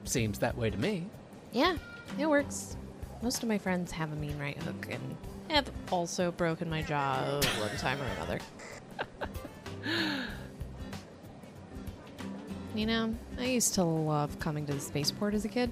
seems 0.04 0.38
that 0.38 0.56
way 0.56 0.70
to 0.70 0.78
me. 0.78 1.08
Yeah, 1.54 1.76
it 2.20 2.28
works. 2.28 2.78
Most 3.24 3.42
of 3.42 3.50
my 3.50 3.58
friends 3.58 3.92
have 3.94 4.14
a 4.14 4.16
mean 4.16 4.38
right 4.38 4.62
hook 4.62 4.88
and 4.92 5.18
have 5.50 5.72
also 5.92 6.30
broken 6.34 6.70
my 6.70 6.84
jaw 6.84 7.42
one 7.60 7.76
time 7.78 7.98
or 8.00 8.06
another. 8.16 8.40
You 12.78 12.86
know, 12.86 13.16
I 13.40 13.46
used 13.46 13.74
to 13.74 13.84
love 13.84 14.38
coming 14.38 14.68
to 14.68 14.74
the 14.74 14.80
spaceport 14.80 15.34
as 15.34 15.44
a 15.44 15.48
kid. 15.48 15.72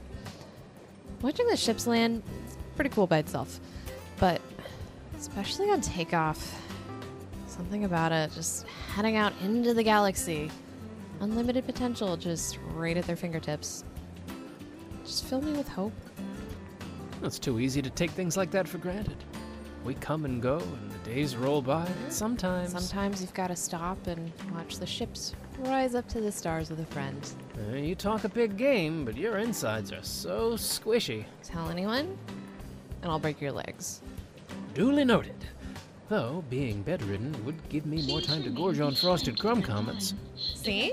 Watching 1.22 1.46
the 1.46 1.56
ships 1.56 1.86
land, 1.86 2.24
it's 2.48 2.58
pretty 2.76 2.90
cool 2.90 3.06
by 3.06 3.20
itself. 3.20 3.60
But 4.18 4.42
especially 5.16 5.70
on 5.70 5.82
takeoff, 5.82 6.60
something 7.46 7.86
about 7.86 8.12
it, 8.12 8.32
just 8.34 8.66
heading 8.96 9.18
out 9.18 9.34
into 9.44 9.76
the 9.76 9.84
galaxy. 9.84 10.50
Unlimited 11.20 11.68
potential 11.68 12.18
just 12.18 12.58
right 12.74 12.98
at 12.98 13.06
their 13.06 13.16
fingertips. 13.16 13.84
Just 15.04 15.26
fill 15.26 15.44
me 15.44 15.52
with 15.52 15.68
hope. 15.68 15.94
It's 17.22 17.38
too 17.38 17.60
easy 17.60 17.84
to 17.84 17.92
take 17.92 18.10
things 18.10 18.36
like 18.36 18.50
that 18.50 18.68
for 18.68 18.80
granted. 18.80 19.24
We 19.84 19.94
come 19.94 20.26
and 20.26 20.42
go, 20.42 20.58
and 20.58 20.92
the 20.92 21.10
days 21.12 21.36
roll 21.36 21.62
by. 21.62 21.88
Sometimes. 22.10 22.72
Sometimes 22.72 23.22
you've 23.22 23.36
got 23.36 23.50
to 23.50 23.56
stop 23.56 24.08
and 24.08 24.32
watch 24.52 24.80
the 24.80 24.88
ships 24.88 25.36
rise 25.60 25.96
up 25.96 26.08
to 26.10 26.22
the 26.22 26.32
stars 26.32 26.70
with 26.70 26.80
a 26.80 26.86
friend. 26.86 27.30
Uh, 27.58 27.76
you 27.76 27.96
talk 27.96 28.24
a 28.24 28.30
big 28.30 28.58
game, 28.58 29.06
but 29.06 29.18
your 29.18 29.38
insides 29.38 29.92
are 29.92 30.04
so 30.04 30.54
squishy. 30.54 31.26
Tell 31.44 31.70
anyone, 31.70 32.18
and 33.02 33.12
I'll 33.12 33.20
break 33.20 33.42
your 33.42 33.52
legs. 33.52 34.02
Duly 34.74 35.06
noted. 35.06 35.46
Though, 36.08 36.44
being 36.50 36.84
bedridden 36.84 37.34
would 37.46 37.68
give 37.70 37.86
me 37.88 38.06
more 38.06 38.22
time 38.22 38.44
to 38.44 38.50
gorge 38.50 38.80
on 38.80 38.94
frosted 38.94 39.40
crumb 39.40 39.64
comets. 39.64 40.14
See? 40.36 40.92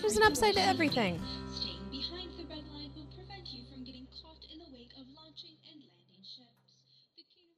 There's 0.00 0.16
an 0.16 0.22
upside 0.22 0.54
to 0.54 0.60
everything. 0.60 1.20
Staying 1.52 1.78
behind 1.90 2.28
the 2.38 2.44
red 2.44 2.62
line 2.72 2.92
will 2.94 3.06
prevent 3.16 3.52
you 3.52 3.64
from 3.72 3.82
getting 3.82 4.06
caught 4.22 4.38
in 4.52 4.58
the 4.60 4.66
wake 4.72 4.92
of 4.92 5.06
launching 5.16 5.56
and 5.72 5.80
landing 5.80 6.22
ships. 6.22 6.70
The 7.16 7.24
King 7.34 7.50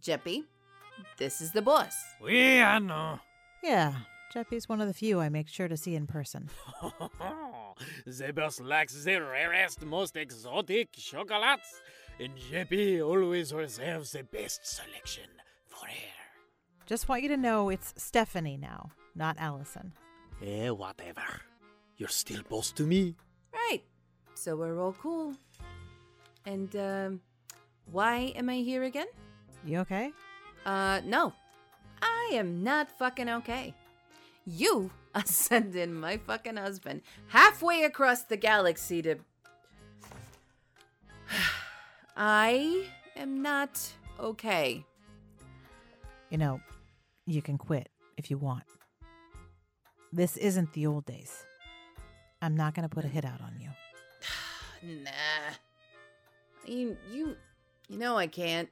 Jeppy, 0.00 0.44
this 1.20 1.40
is 1.40 1.52
the 1.52 1.62
boss. 1.62 1.94
Oui, 2.20 2.60
I 2.60 2.78
know. 2.80 3.20
Yeah, 3.62 3.92
Jeppy's 4.34 4.68
one 4.68 4.80
of 4.80 4.88
the 4.88 4.94
few 4.94 5.20
I 5.20 5.28
make 5.28 5.48
sure 5.48 5.68
to 5.68 5.76
see 5.76 5.94
in 5.94 6.06
person. 6.06 6.48
the 8.06 8.32
boss 8.32 8.58
likes 8.58 9.04
the 9.04 9.20
rarest, 9.20 9.84
most 9.84 10.16
exotic 10.16 10.92
chocolates, 10.92 11.82
and 12.18 12.32
JP 12.50 13.06
always 13.06 13.52
reserves 13.52 14.12
the 14.12 14.24
best 14.24 14.66
selection 14.66 15.28
for 15.66 15.86
her. 15.86 16.12
Just 16.86 17.08
want 17.08 17.22
you 17.22 17.28
to 17.28 17.36
know 17.36 17.68
it's 17.68 17.92
Stephanie 17.96 18.56
now, 18.56 18.90
not 19.14 19.36
Allison. 19.38 19.92
Eh, 20.42 20.70
whatever. 20.70 21.42
You're 21.98 22.08
still 22.08 22.42
boss 22.48 22.72
to 22.72 22.82
me. 22.84 23.14
Right. 23.52 23.82
So 24.34 24.56
we're 24.56 24.80
all 24.80 24.94
cool. 24.94 25.34
And, 26.46 26.74
um, 26.76 27.20
why 27.92 28.32
am 28.34 28.48
I 28.48 28.56
here 28.56 28.84
again? 28.84 29.06
You 29.66 29.80
okay? 29.80 30.12
Uh, 30.64 31.00
no. 31.04 31.32
I 32.02 32.30
am 32.34 32.62
not 32.62 32.90
fucking 32.98 33.28
okay. 33.28 33.74
You 34.46 34.90
are 35.14 35.26
sending 35.26 35.94
my 35.94 36.16
fucking 36.16 36.56
husband 36.56 37.02
halfway 37.28 37.84
across 37.84 38.22
the 38.22 38.36
galaxy 38.36 39.02
to. 39.02 39.16
I 42.16 42.84
am 43.16 43.42
not 43.42 43.80
okay. 44.18 44.84
You 46.30 46.38
know, 46.38 46.60
you 47.26 47.42
can 47.42 47.58
quit 47.58 47.88
if 48.16 48.30
you 48.30 48.38
want. 48.38 48.64
This 50.12 50.36
isn't 50.36 50.72
the 50.72 50.86
old 50.86 51.06
days. 51.06 51.44
I'm 52.42 52.56
not 52.56 52.74
going 52.74 52.88
to 52.88 52.94
put 52.94 53.04
a 53.04 53.08
hit 53.08 53.24
out 53.24 53.40
on 53.40 53.54
you. 53.60 53.70
Nah. 54.82 55.52
You, 56.64 56.96
you, 57.12 57.36
you 57.88 57.98
know 57.98 58.16
I 58.16 58.26
can't. 58.26 58.70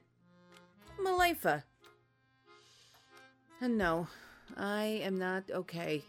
I'm 0.97 1.05
a 1.05 1.15
lifer. 1.15 1.63
And 3.61 3.77
no, 3.77 4.07
I 4.55 5.01
am 5.03 5.19
not 5.19 5.43
okay. 5.51 6.01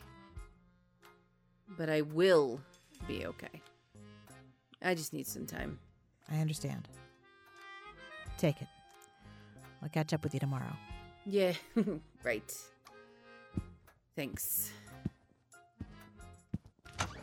But 1.77 1.91
I 1.91 2.03
will 2.03 2.61
be 3.09 3.27
okay. 3.27 3.61
I 4.83 4.95
just 4.95 5.13
need 5.13 5.27
some 5.27 5.47
time. 5.47 5.79
I 6.31 6.39
understand. 6.39 6.89
Take 8.39 8.63
it. 8.63 8.69
I'll 9.83 9.89
catch 9.89 10.13
up 10.13 10.23
with 10.23 10.33
you 10.33 10.41
tomorrow. 10.41 10.77
Yeah, 11.27 11.55
right. 12.23 12.55
Thanks. 14.15 14.71
Those 16.99 17.17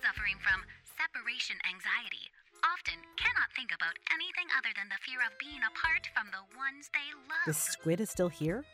suffering 0.00 0.36
from 0.40 0.62
separation 0.96 1.56
anxiety 1.68 2.29
often 2.80 3.00
cannot 3.16 3.52
think 3.56 3.70
about 3.76 3.92
anything 4.08 4.48
other 4.56 4.72
than 4.72 4.88
the 4.88 4.96
fear 5.04 5.20
of 5.20 5.36
being 5.36 5.60
apart 5.60 6.08
from 6.16 6.32
the 6.32 6.40
ones 6.56 6.88
they 6.96 7.12
love. 7.28 7.44
This 7.46 7.58
squid 7.58 8.00
is 8.00 8.08
still 8.08 8.28
here? 8.28 8.64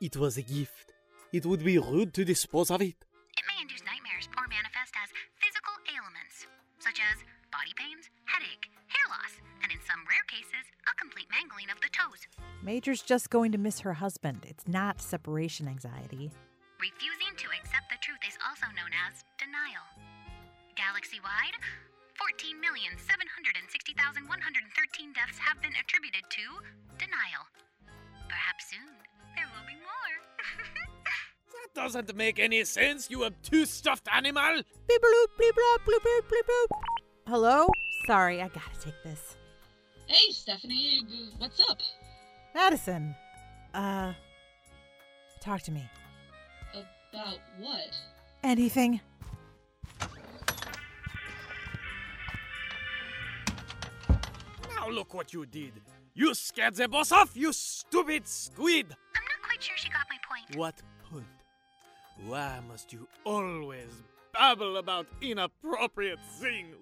It 0.00 0.16
was 0.16 0.36
a 0.38 0.42
gift. 0.42 0.92
It 1.32 1.44
would 1.44 1.64
be 1.64 1.76
rude 1.78 2.14
to 2.14 2.24
dispose 2.24 2.70
of 2.70 2.80
it. 2.80 2.96
It 3.36 3.44
may 3.44 3.60
induce 3.60 3.84
nightmares 3.84 4.28
or 4.40 4.48
manifest 4.48 4.96
as 4.96 5.12
physical 5.36 5.76
ailments, 5.92 6.48
such 6.80 6.96
as 6.96 7.20
body 7.52 7.76
pains, 7.76 8.08
headache, 8.24 8.72
hair 8.88 9.06
loss, 9.12 9.36
and 9.62 9.68
in 9.68 9.80
some 9.84 10.00
rare 10.08 10.24
cases, 10.32 10.64
a 10.88 10.94
complete 10.96 11.28
mangling 11.28 11.68
of 11.68 11.76
the 11.84 11.92
toes. 11.92 12.24
Major's 12.64 13.02
just 13.02 13.28
going 13.28 13.52
to 13.52 13.58
miss 13.58 13.80
her 13.80 14.00
husband. 14.00 14.46
It's 14.48 14.66
not 14.66 15.00
separation 15.00 15.68
anxiety. 15.68 16.32
Refusing 16.80 17.21
14,760,113 22.82 25.14
deaths 25.14 25.38
have 25.38 25.60
been 25.62 25.70
attributed 25.80 26.22
to 26.30 26.42
denial. 26.98 27.46
Perhaps 28.28 28.70
soon 28.70 28.86
there 29.36 29.46
will 29.54 29.66
be 29.66 29.74
more. 29.74 30.42
That 31.52 31.74
doesn't 31.74 32.14
make 32.16 32.38
any 32.38 32.64
sense, 32.64 33.10
you 33.10 33.24
obtuse 33.24 33.68
stuffed 33.70 34.08
animal! 34.12 34.62
Beep 34.88 35.02
bloop, 35.02 35.26
bleep 35.38 35.52
blop, 35.52 35.78
bloop 35.86 36.00
bloop, 36.00 36.22
bleep 36.22 36.46
bloop. 36.48 36.68
Hello? 37.28 37.66
Sorry, 38.06 38.40
I 38.42 38.48
gotta 38.48 38.80
take 38.80 39.00
this. 39.04 39.36
Hey, 40.06 40.32
Stephanie, 40.32 41.02
what's 41.38 41.60
up? 41.70 41.78
Madison, 42.54 43.14
uh, 43.74 44.14
talk 45.40 45.60
to 45.62 45.72
me. 45.72 45.88
About 47.12 47.38
what? 47.60 47.94
Anything? 48.42 49.00
Look 54.92 55.14
what 55.14 55.32
you 55.32 55.46
did. 55.46 55.72
You 56.14 56.34
scared 56.34 56.74
the 56.74 56.88
boss 56.88 57.10
off, 57.10 57.30
you 57.34 57.52
stupid 57.52 58.28
squid! 58.28 58.86
I'm 59.16 59.22
not 59.24 59.42
quite 59.42 59.62
sure 59.62 59.76
she 59.76 59.88
got 59.88 60.06
my 60.10 60.18
point. 60.28 60.56
What 60.56 60.74
point? 61.10 61.24
Why 62.26 62.60
must 62.68 62.92
you 62.92 63.08
always 63.24 63.90
babble 64.32 64.76
about 64.76 65.06
inappropriate 65.20 66.18
things? 66.38 66.76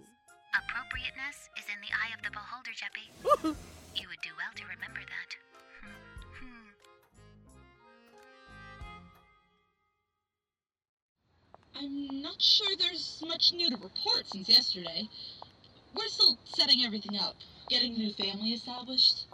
Appropriateness 0.52 1.48
is 1.56 1.64
in 1.72 1.80
the 1.80 1.92
eye 1.94 2.12
of 2.16 2.22
the 2.24 2.30
beholder, 2.30 2.72
Jeppy. 2.74 3.06
you 4.00 4.08
would 4.08 4.20
do 4.22 4.30
well 4.36 4.52
to 4.56 4.64
remember 4.64 5.00
that. 5.00 5.36
Hmm. 6.40 6.70
I'm 11.78 12.20
not 12.22 12.42
sure 12.42 12.66
there's 12.76 13.22
much 13.26 13.52
new 13.52 13.70
to 13.70 13.76
report 13.76 14.26
since 14.26 14.48
yesterday. 14.48 15.08
We're 15.94 16.08
still 16.08 16.38
setting 16.44 16.84
everything 16.84 17.18
up, 17.18 17.36
getting 17.70 17.94
a 17.94 17.98
new 17.98 18.12
family 18.12 18.50
established. 18.50 19.26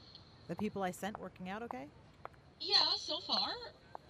The 0.47 0.55
people 0.55 0.83
I 0.83 0.91
sent 0.91 1.19
working 1.19 1.49
out 1.49 1.63
okay? 1.63 1.87
Yeah, 2.61 2.77
so 2.97 3.19
far. 3.27 3.49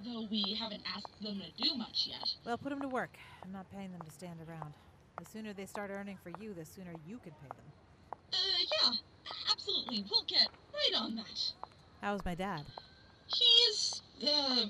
Though 0.05 0.27
we 0.31 0.57
haven't 0.61 0.83
asked 0.95 1.23
them 1.23 1.41
to 1.41 1.63
do 1.63 1.75
much 1.77 2.09
yet. 2.11 2.35
Well, 2.45 2.59
put 2.59 2.71
them 2.71 2.83
to 2.83 2.89
work. 2.89 3.17
I'm 3.45 3.53
not 3.53 3.71
paying 3.73 3.93
them 3.93 4.03
to 4.05 4.11
stand 4.11 4.39
around. 4.47 4.75
The 5.19 5.25
sooner 5.25 5.55
they 5.55 5.65
start 5.65 5.91
earning 5.91 6.19
for 6.23 6.31
you, 6.43 6.53
the 6.53 6.67
sooner 6.67 6.93
you 7.07 7.19
can 7.19 7.33
pay 7.33 7.49
them. 7.49 7.65
Uh, 8.33 8.37
yeah, 8.83 8.91
absolutely. 9.51 10.05
We'll 10.11 10.25
get 10.25 10.49
right 10.75 11.01
on 11.01 11.17
that. 11.17 11.53
How's 12.03 12.25
my 12.25 12.35
dad? 12.35 12.63
He's, 13.27 14.03
uh, 14.29 14.67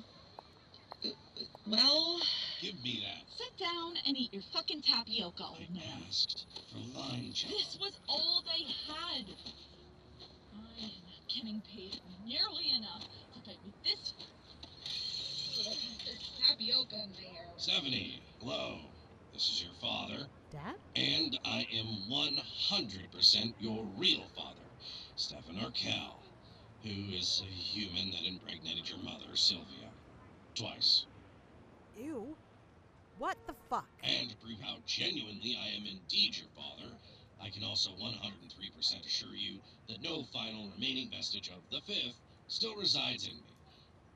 well, 1.66 2.20
Give 2.60 2.74
me 2.82 3.04
that. 3.04 3.24
sit 3.36 3.56
down 3.58 3.94
and 4.06 4.16
eat 4.16 4.32
your 4.32 4.42
fucking 4.52 4.82
tapioca, 4.82 5.44
old 5.44 5.58
I 5.58 5.72
man. 5.72 5.82
asked 6.08 6.46
for 6.72 6.78
lunch. 6.98 7.46
This 7.48 7.76
was 7.80 7.92
all 8.08 8.42
they 8.46 8.64
had. 8.64 9.26
I 10.54 10.84
am 10.84 10.90
not 11.04 11.28
getting 11.28 11.62
paid 11.74 12.00
nearly 12.24 12.70
enough 12.76 13.02
to 13.34 13.40
pay 13.40 13.56
with 13.64 13.74
this, 13.84 14.14
this 16.06 16.30
tapioca 16.48 16.94
in 17.04 17.12
my 17.12 17.20
hair. 17.38 17.46
Stephanie, 17.58 18.22
hello. 18.40 18.78
This 19.34 19.50
is 19.50 19.62
your 19.64 19.74
father, 19.80 20.26
Dad? 20.50 20.76
and 20.94 21.38
I 21.44 21.66
am 21.74 21.86
100% 22.10 23.54
your 23.58 23.84
real 23.98 24.24
father, 24.34 24.64
Stefan 25.16 25.58
Arkell, 25.58 26.22
who 26.82 27.12
is 27.14 27.42
a 27.44 27.50
human 27.52 28.12
that 28.12 28.26
impregnated 28.26 28.88
your 28.88 28.98
mother, 29.00 29.34
Sylvia. 29.36 29.90
Twice. 30.54 31.04
Ew. 31.98 32.34
What 33.18 33.38
the 33.46 33.54
fuck? 33.70 33.88
And 34.04 34.28
to 34.30 34.36
prove 34.36 34.60
how 34.60 34.76
genuinely 34.86 35.56
I 35.58 35.68
am 35.68 35.86
indeed 35.86 36.36
your 36.36 36.48
father, 36.54 36.92
I 37.40 37.48
can 37.48 37.64
also 37.64 37.90
103% 37.90 39.06
assure 39.06 39.34
you 39.34 39.58
that 39.88 40.02
no 40.02 40.24
final 40.32 40.70
remaining 40.74 41.10
vestige 41.10 41.48
of 41.48 41.62
the 41.70 41.80
fifth 41.80 42.16
still 42.48 42.76
resides 42.76 43.26
in 43.26 43.34
me, 43.34 43.56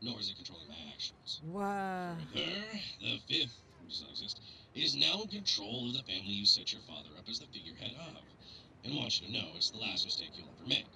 nor 0.02 0.20
is 0.20 0.28
it 0.28 0.36
controlling 0.36 0.68
my 0.68 0.92
actions. 0.92 1.40
Whoa. 1.44 2.16
Her, 2.34 2.62
the 3.00 3.18
fifth, 3.28 3.56
who 3.80 3.88
does 3.88 4.02
not 4.02 4.10
exist, 4.10 4.40
is 4.74 4.94
now 4.94 5.22
in 5.22 5.28
control 5.28 5.88
of 5.88 5.94
the 5.96 6.02
family 6.02 6.32
you 6.32 6.46
set 6.46 6.72
your 6.72 6.82
father 6.82 7.10
up 7.18 7.28
as 7.28 7.38
the 7.40 7.46
figurehead 7.46 7.94
of, 7.98 8.22
and 8.84 8.96
want 8.96 9.20
you 9.20 9.26
to 9.26 9.32
know 9.32 9.48
it's 9.56 9.70
the 9.70 9.78
last 9.78 10.04
mistake 10.04 10.30
you'll 10.34 10.48
ever 10.58 10.68
make. 10.68 10.86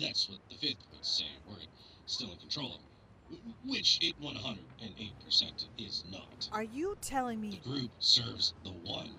That's 0.00 0.28
what 0.28 0.38
the 0.50 0.56
fifth 0.56 0.84
would 0.92 1.04
say 1.04 1.26
were 1.48 1.58
it 1.58 1.68
still 2.06 2.32
in 2.32 2.38
control 2.38 2.74
of 2.74 2.80
me, 2.80 2.95
which 3.66 3.98
it 4.00 4.14
108% 4.20 4.58
is 5.78 6.04
not. 6.10 6.48
Are 6.52 6.62
you 6.62 6.96
telling 7.00 7.40
me 7.40 7.60
The 7.62 7.70
group 7.70 7.90
serves 7.98 8.54
the 8.64 8.70
one. 8.70 9.10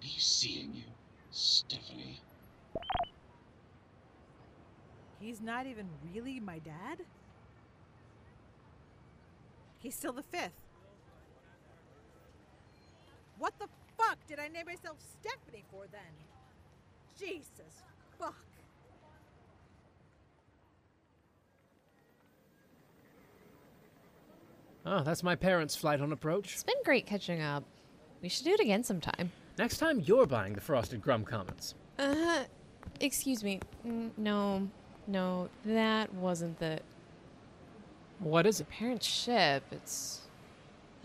Be 0.00 0.14
seeing 0.18 0.72
you, 0.74 0.84
Stephanie. 1.30 2.20
he's 5.18 5.40
not 5.40 5.66
even 5.66 5.86
really 6.14 6.40
my 6.40 6.58
dad? 6.58 7.00
He's 9.78 9.94
still 9.94 10.12
the 10.12 10.22
fifth. 10.22 10.52
What 13.38 13.58
the 13.58 13.68
fuck 13.98 14.18
did 14.26 14.38
I 14.38 14.48
name 14.48 14.66
myself 14.66 14.98
Stephanie 15.20 15.64
for 15.70 15.84
then? 15.90 16.00
Jesus 17.18 17.82
fuck. 18.20 18.49
Oh, 24.86 25.02
that's 25.02 25.22
my 25.22 25.34
parents' 25.36 25.76
flight 25.76 26.00
on 26.00 26.12
approach. 26.12 26.52
It's 26.54 26.62
been 26.62 26.74
great 26.84 27.06
catching 27.06 27.42
up. 27.42 27.64
We 28.22 28.28
should 28.28 28.44
do 28.44 28.52
it 28.52 28.60
again 28.60 28.82
sometime. 28.84 29.32
Next 29.58 29.78
time 29.78 30.00
you're 30.00 30.26
buying 30.26 30.54
the 30.54 30.60
Frosted 30.60 31.02
Crumb 31.02 31.24
Comets. 31.24 31.74
Uh, 31.98 32.44
excuse 33.00 33.44
me. 33.44 33.60
Mm, 33.86 34.10
No, 34.16 34.68
no, 35.06 35.48
that 35.64 36.12
wasn't 36.14 36.58
the 36.58 36.80
What 38.20 38.46
is 38.46 38.60
it? 38.60 38.68
parent 38.70 39.02
ship. 39.02 39.62
It's 39.70 40.22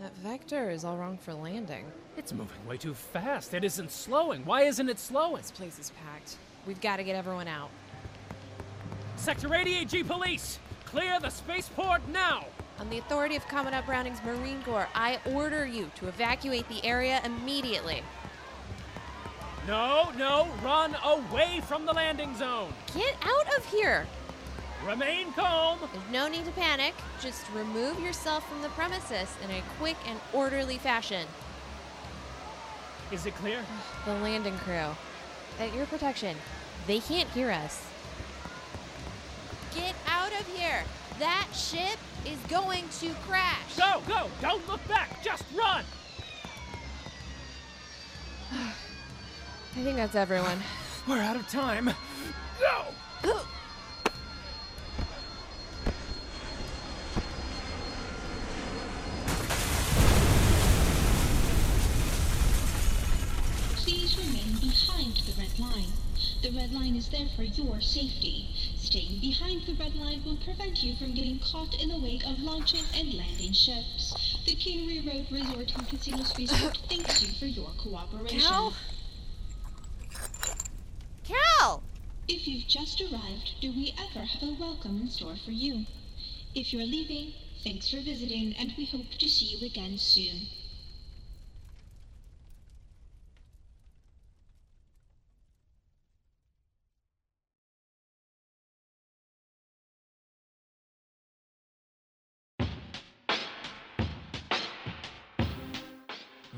that 0.00 0.14
vector 0.16 0.70
is 0.70 0.84
all 0.84 0.96
wrong 0.96 1.18
for 1.18 1.34
landing. 1.34 1.86
It's 2.16 2.32
moving 2.32 2.66
way 2.66 2.76
too 2.78 2.94
fast. 2.94 3.52
It 3.54 3.64
isn't 3.64 3.90
slowing. 3.90 4.44
Why 4.44 4.62
isn't 4.62 4.88
it 4.88 4.98
slowing? 4.98 5.42
This 5.42 5.50
place 5.50 5.78
is 5.78 5.90
packed. 6.02 6.36
We've 6.66 6.80
got 6.80 6.96
to 6.96 7.04
get 7.04 7.14
everyone 7.16 7.48
out. 7.48 7.70
Sector 9.16 9.48
88G 9.48 10.06
Police! 10.06 10.58
Clear 10.84 11.18
the 11.20 11.30
spaceport 11.30 12.06
now! 12.08 12.44
On 12.78 12.90
the 12.90 12.98
authority 12.98 13.36
of 13.36 13.48
Commandant 13.48 13.86
Browning's 13.86 14.22
Marine 14.22 14.62
Corps, 14.62 14.88
I 14.94 15.18
order 15.24 15.66
you 15.66 15.90
to 15.96 16.08
evacuate 16.08 16.68
the 16.68 16.84
area 16.84 17.22
immediately. 17.24 18.02
No, 19.66 20.12
no, 20.16 20.48
run 20.62 20.94
away 21.02 21.60
from 21.66 21.86
the 21.86 21.92
landing 21.92 22.36
zone! 22.36 22.72
Get 22.94 23.16
out 23.22 23.56
of 23.56 23.64
here! 23.66 24.06
Remain 24.86 25.32
calm! 25.32 25.78
There's 25.92 26.12
no 26.12 26.28
need 26.28 26.44
to 26.44 26.52
panic. 26.52 26.94
Just 27.20 27.44
remove 27.54 27.98
yourself 27.98 28.48
from 28.48 28.62
the 28.62 28.68
premises 28.70 29.34
in 29.42 29.50
a 29.50 29.62
quick 29.78 29.96
and 30.06 30.20
orderly 30.32 30.78
fashion. 30.78 31.26
Is 33.10 33.26
it 33.26 33.34
clear? 33.36 33.60
The 34.04 34.14
landing 34.14 34.56
crew. 34.58 34.94
At 35.58 35.74
your 35.74 35.86
protection. 35.86 36.36
They 36.86 37.00
can't 37.00 37.28
hear 37.30 37.50
us. 37.50 37.84
Get 39.74 39.94
out 40.06 40.32
of 40.38 40.46
here! 40.54 40.84
That 41.18 41.48
ship 41.54 41.98
is 42.26 42.38
going 42.50 42.84
to 43.00 43.10
crash! 43.26 43.76
Go, 43.76 44.02
go! 44.06 44.30
Don't 44.42 44.66
look 44.68 44.86
back! 44.86 45.24
Just 45.24 45.44
run! 45.56 45.82
I 48.52 48.72
think 49.82 49.96
that's 49.96 50.14
everyone. 50.14 50.58
We're 51.08 51.20
out 51.20 51.36
of 51.36 51.48
time. 51.48 51.90
Go! 52.60 52.84
Please 63.76 64.18
remain 64.18 64.58
behind 64.60 65.16
the 65.16 65.32
red 65.40 65.58
line. 65.58 65.92
The 66.42 66.50
red 66.50 66.74
line 66.74 66.94
is 66.94 67.08
there 67.08 67.28
for 67.34 67.42
your 67.42 67.80
safety. 67.80 68.50
Behind 68.96 69.60
the 69.66 69.74
red 69.74 69.94
line 69.94 70.24
will 70.24 70.38
prevent 70.38 70.82
you 70.82 70.96
from 70.96 71.12
getting 71.12 71.38
caught 71.38 71.74
in 71.74 71.90
the 71.90 71.98
wake 71.98 72.24
of 72.24 72.38
launching 72.38 72.82
and 72.94 73.12
landing 73.12 73.52
ships. 73.52 74.38
The 74.46 74.56
Kingery 74.56 75.06
Road 75.06 75.26
Resort 75.30 75.70
and 75.76 75.86
Casino 75.86 76.24
Resort 76.38 76.78
thanks 76.88 77.22
you 77.22 77.34
for 77.34 77.44
your 77.44 77.72
cooperation. 77.76 78.40
Cal? 78.40 78.74
Cal! 81.24 81.82
If 82.26 82.48
you've 82.48 82.66
just 82.66 83.02
arrived, 83.02 83.60
do 83.60 83.70
we 83.70 83.92
ever 83.98 84.24
have 84.24 84.42
a 84.42 84.54
welcome 84.54 85.02
in 85.02 85.10
store 85.10 85.36
for 85.44 85.50
you? 85.50 85.84
If 86.54 86.72
you're 86.72 86.86
leaving, 86.86 87.34
thanks 87.62 87.90
for 87.90 88.00
visiting, 88.00 88.54
and 88.56 88.72
we 88.78 88.86
hope 88.86 89.10
to 89.18 89.28
see 89.28 89.44
you 89.44 89.66
again 89.66 89.98
soon. 89.98 90.46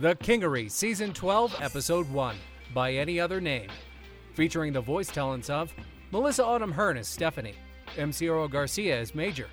The 0.01 0.15
Kingery, 0.15 0.71
Season 0.71 1.13
12, 1.13 1.57
Episode 1.61 2.09
1, 2.13 2.37
by 2.73 2.93
any 2.93 3.19
other 3.19 3.41
name. 3.41 3.69
Featuring 4.35 4.73
the 4.73 4.81
voice 4.81 5.09
talents 5.09 5.51
of 5.51 5.75
Melissa 6.13 6.45
Autumn 6.45 6.71
Hearn 6.71 6.97
as 6.97 7.09
Stephanie, 7.09 7.57
MC 7.97 8.29
Oro 8.29 8.47
Garcia 8.47 8.97
as 8.97 9.13
Major, 9.13 9.49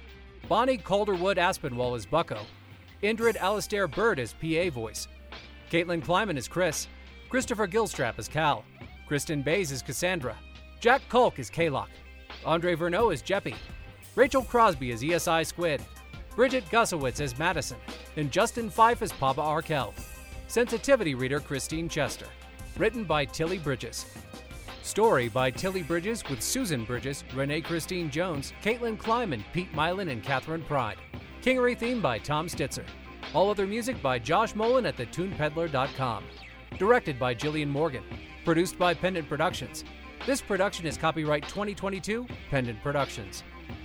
Bonnie 0.48 0.78
Calderwood 0.78 1.38
Aspinwall 1.38 1.96
as 1.96 2.06
Bucko, 2.06 2.42
Indrid 3.02 3.38
Alastair 3.38 3.88
Bird 3.88 4.20
as 4.20 4.34
PA 4.34 4.70
voice, 4.70 5.08
Caitlin 5.72 6.04
Kleiman 6.04 6.38
as 6.38 6.48
Chris, 6.48 6.88
Christopher 7.28 7.68
Gilstrap 7.68 8.20
as 8.20 8.28
Cal, 8.28 8.64
Kristen 9.08 9.42
Bays 9.42 9.72
as 9.72 9.82
Cassandra, 9.82 10.36
Jack 10.80 11.02
Culk 11.10 11.40
as 11.40 11.50
Kaylock, 11.50 11.90
Andre 12.46 12.76
Verneau 12.76 13.12
as 13.12 13.24
Jeppy, 13.24 13.56
Rachel 14.14 14.44
Crosby 14.44 14.92
as 14.92 15.02
ESI 15.02 15.44
Squid, 15.44 15.82
Bridget 16.36 16.66
Gusowitz 16.70 17.20
as 17.20 17.40
Madison, 17.40 17.78
and 18.16 18.32
Justin 18.32 18.70
Fife 18.70 19.02
as 19.02 19.12
Papa 19.12 19.42
Arkell. 19.42 19.92
Sensitivity 20.48 21.16
reader 21.16 21.40
Christine 21.40 21.90
Chester. 21.90 22.28
Written 22.78 23.04
by 23.04 23.26
Tilly 23.26 23.58
Bridges. 23.58 24.06
Story 24.84 25.28
by 25.28 25.50
Tilly 25.50 25.82
Bridges 25.82 26.24
with 26.30 26.42
Susan 26.42 26.86
Bridges, 26.86 27.24
Renee 27.34 27.62
Christine 27.62 28.12
Jones, 28.12 28.54
Caitlin 28.64 28.98
Kleiman, 28.98 29.44
Pete 29.54 29.74
Mylan, 29.74 30.12
and 30.12 30.24
Catherine 30.24 30.62
Pride. 30.62 30.98
Kingery 31.42 31.78
theme 31.78 32.00
by 32.00 32.20
Tom 32.20 32.48
Stitzer. 32.48 32.86
All 33.34 33.50
other 33.50 33.66
music 33.66 34.02
by 34.02 34.20
Josh 34.20 34.54
Mullen 34.56 34.86
at 34.86 34.98
thetunepeddler.com. 34.98 36.24
Directed 36.78 37.20
by 37.20 37.34
Jillian 37.34 37.70
Morgan. 37.70 38.04
Produced 38.46 38.78
by 38.78 38.94
Pendant 38.94 39.28
Productions. 39.28 39.84
This 40.28 40.42
production 40.42 40.86
is 40.86 40.98
copyright 40.98 41.44
2022 41.48 42.28
Pendant 42.52 42.82
Productions. 42.84 43.44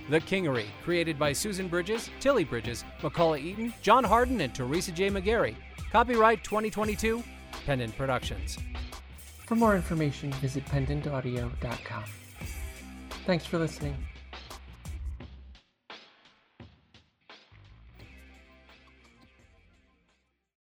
The 0.09 0.19
Kingery, 0.19 0.65
created 0.83 1.17
by 1.17 1.33
Susan 1.33 1.67
Bridges, 1.67 2.11
Tilly 2.19 2.43
Bridges, 2.43 2.83
McCullough 3.01 3.39
Eaton, 3.39 3.73
John 3.81 4.03
Harden, 4.03 4.41
and 4.41 4.53
Teresa 4.53 4.91
J. 4.91 5.09
McGarry. 5.09 5.55
Copyright 5.91 6.41
2022 6.43 7.21
Pendant 7.65 7.95
Productions. 7.97 8.57
For 9.45 9.55
more 9.55 9.75
information, 9.75 10.31
visit 10.33 10.65
pendantaudio.com. 10.65 12.03
Thanks 13.25 13.45
for 13.45 13.59
listening. 13.59 13.97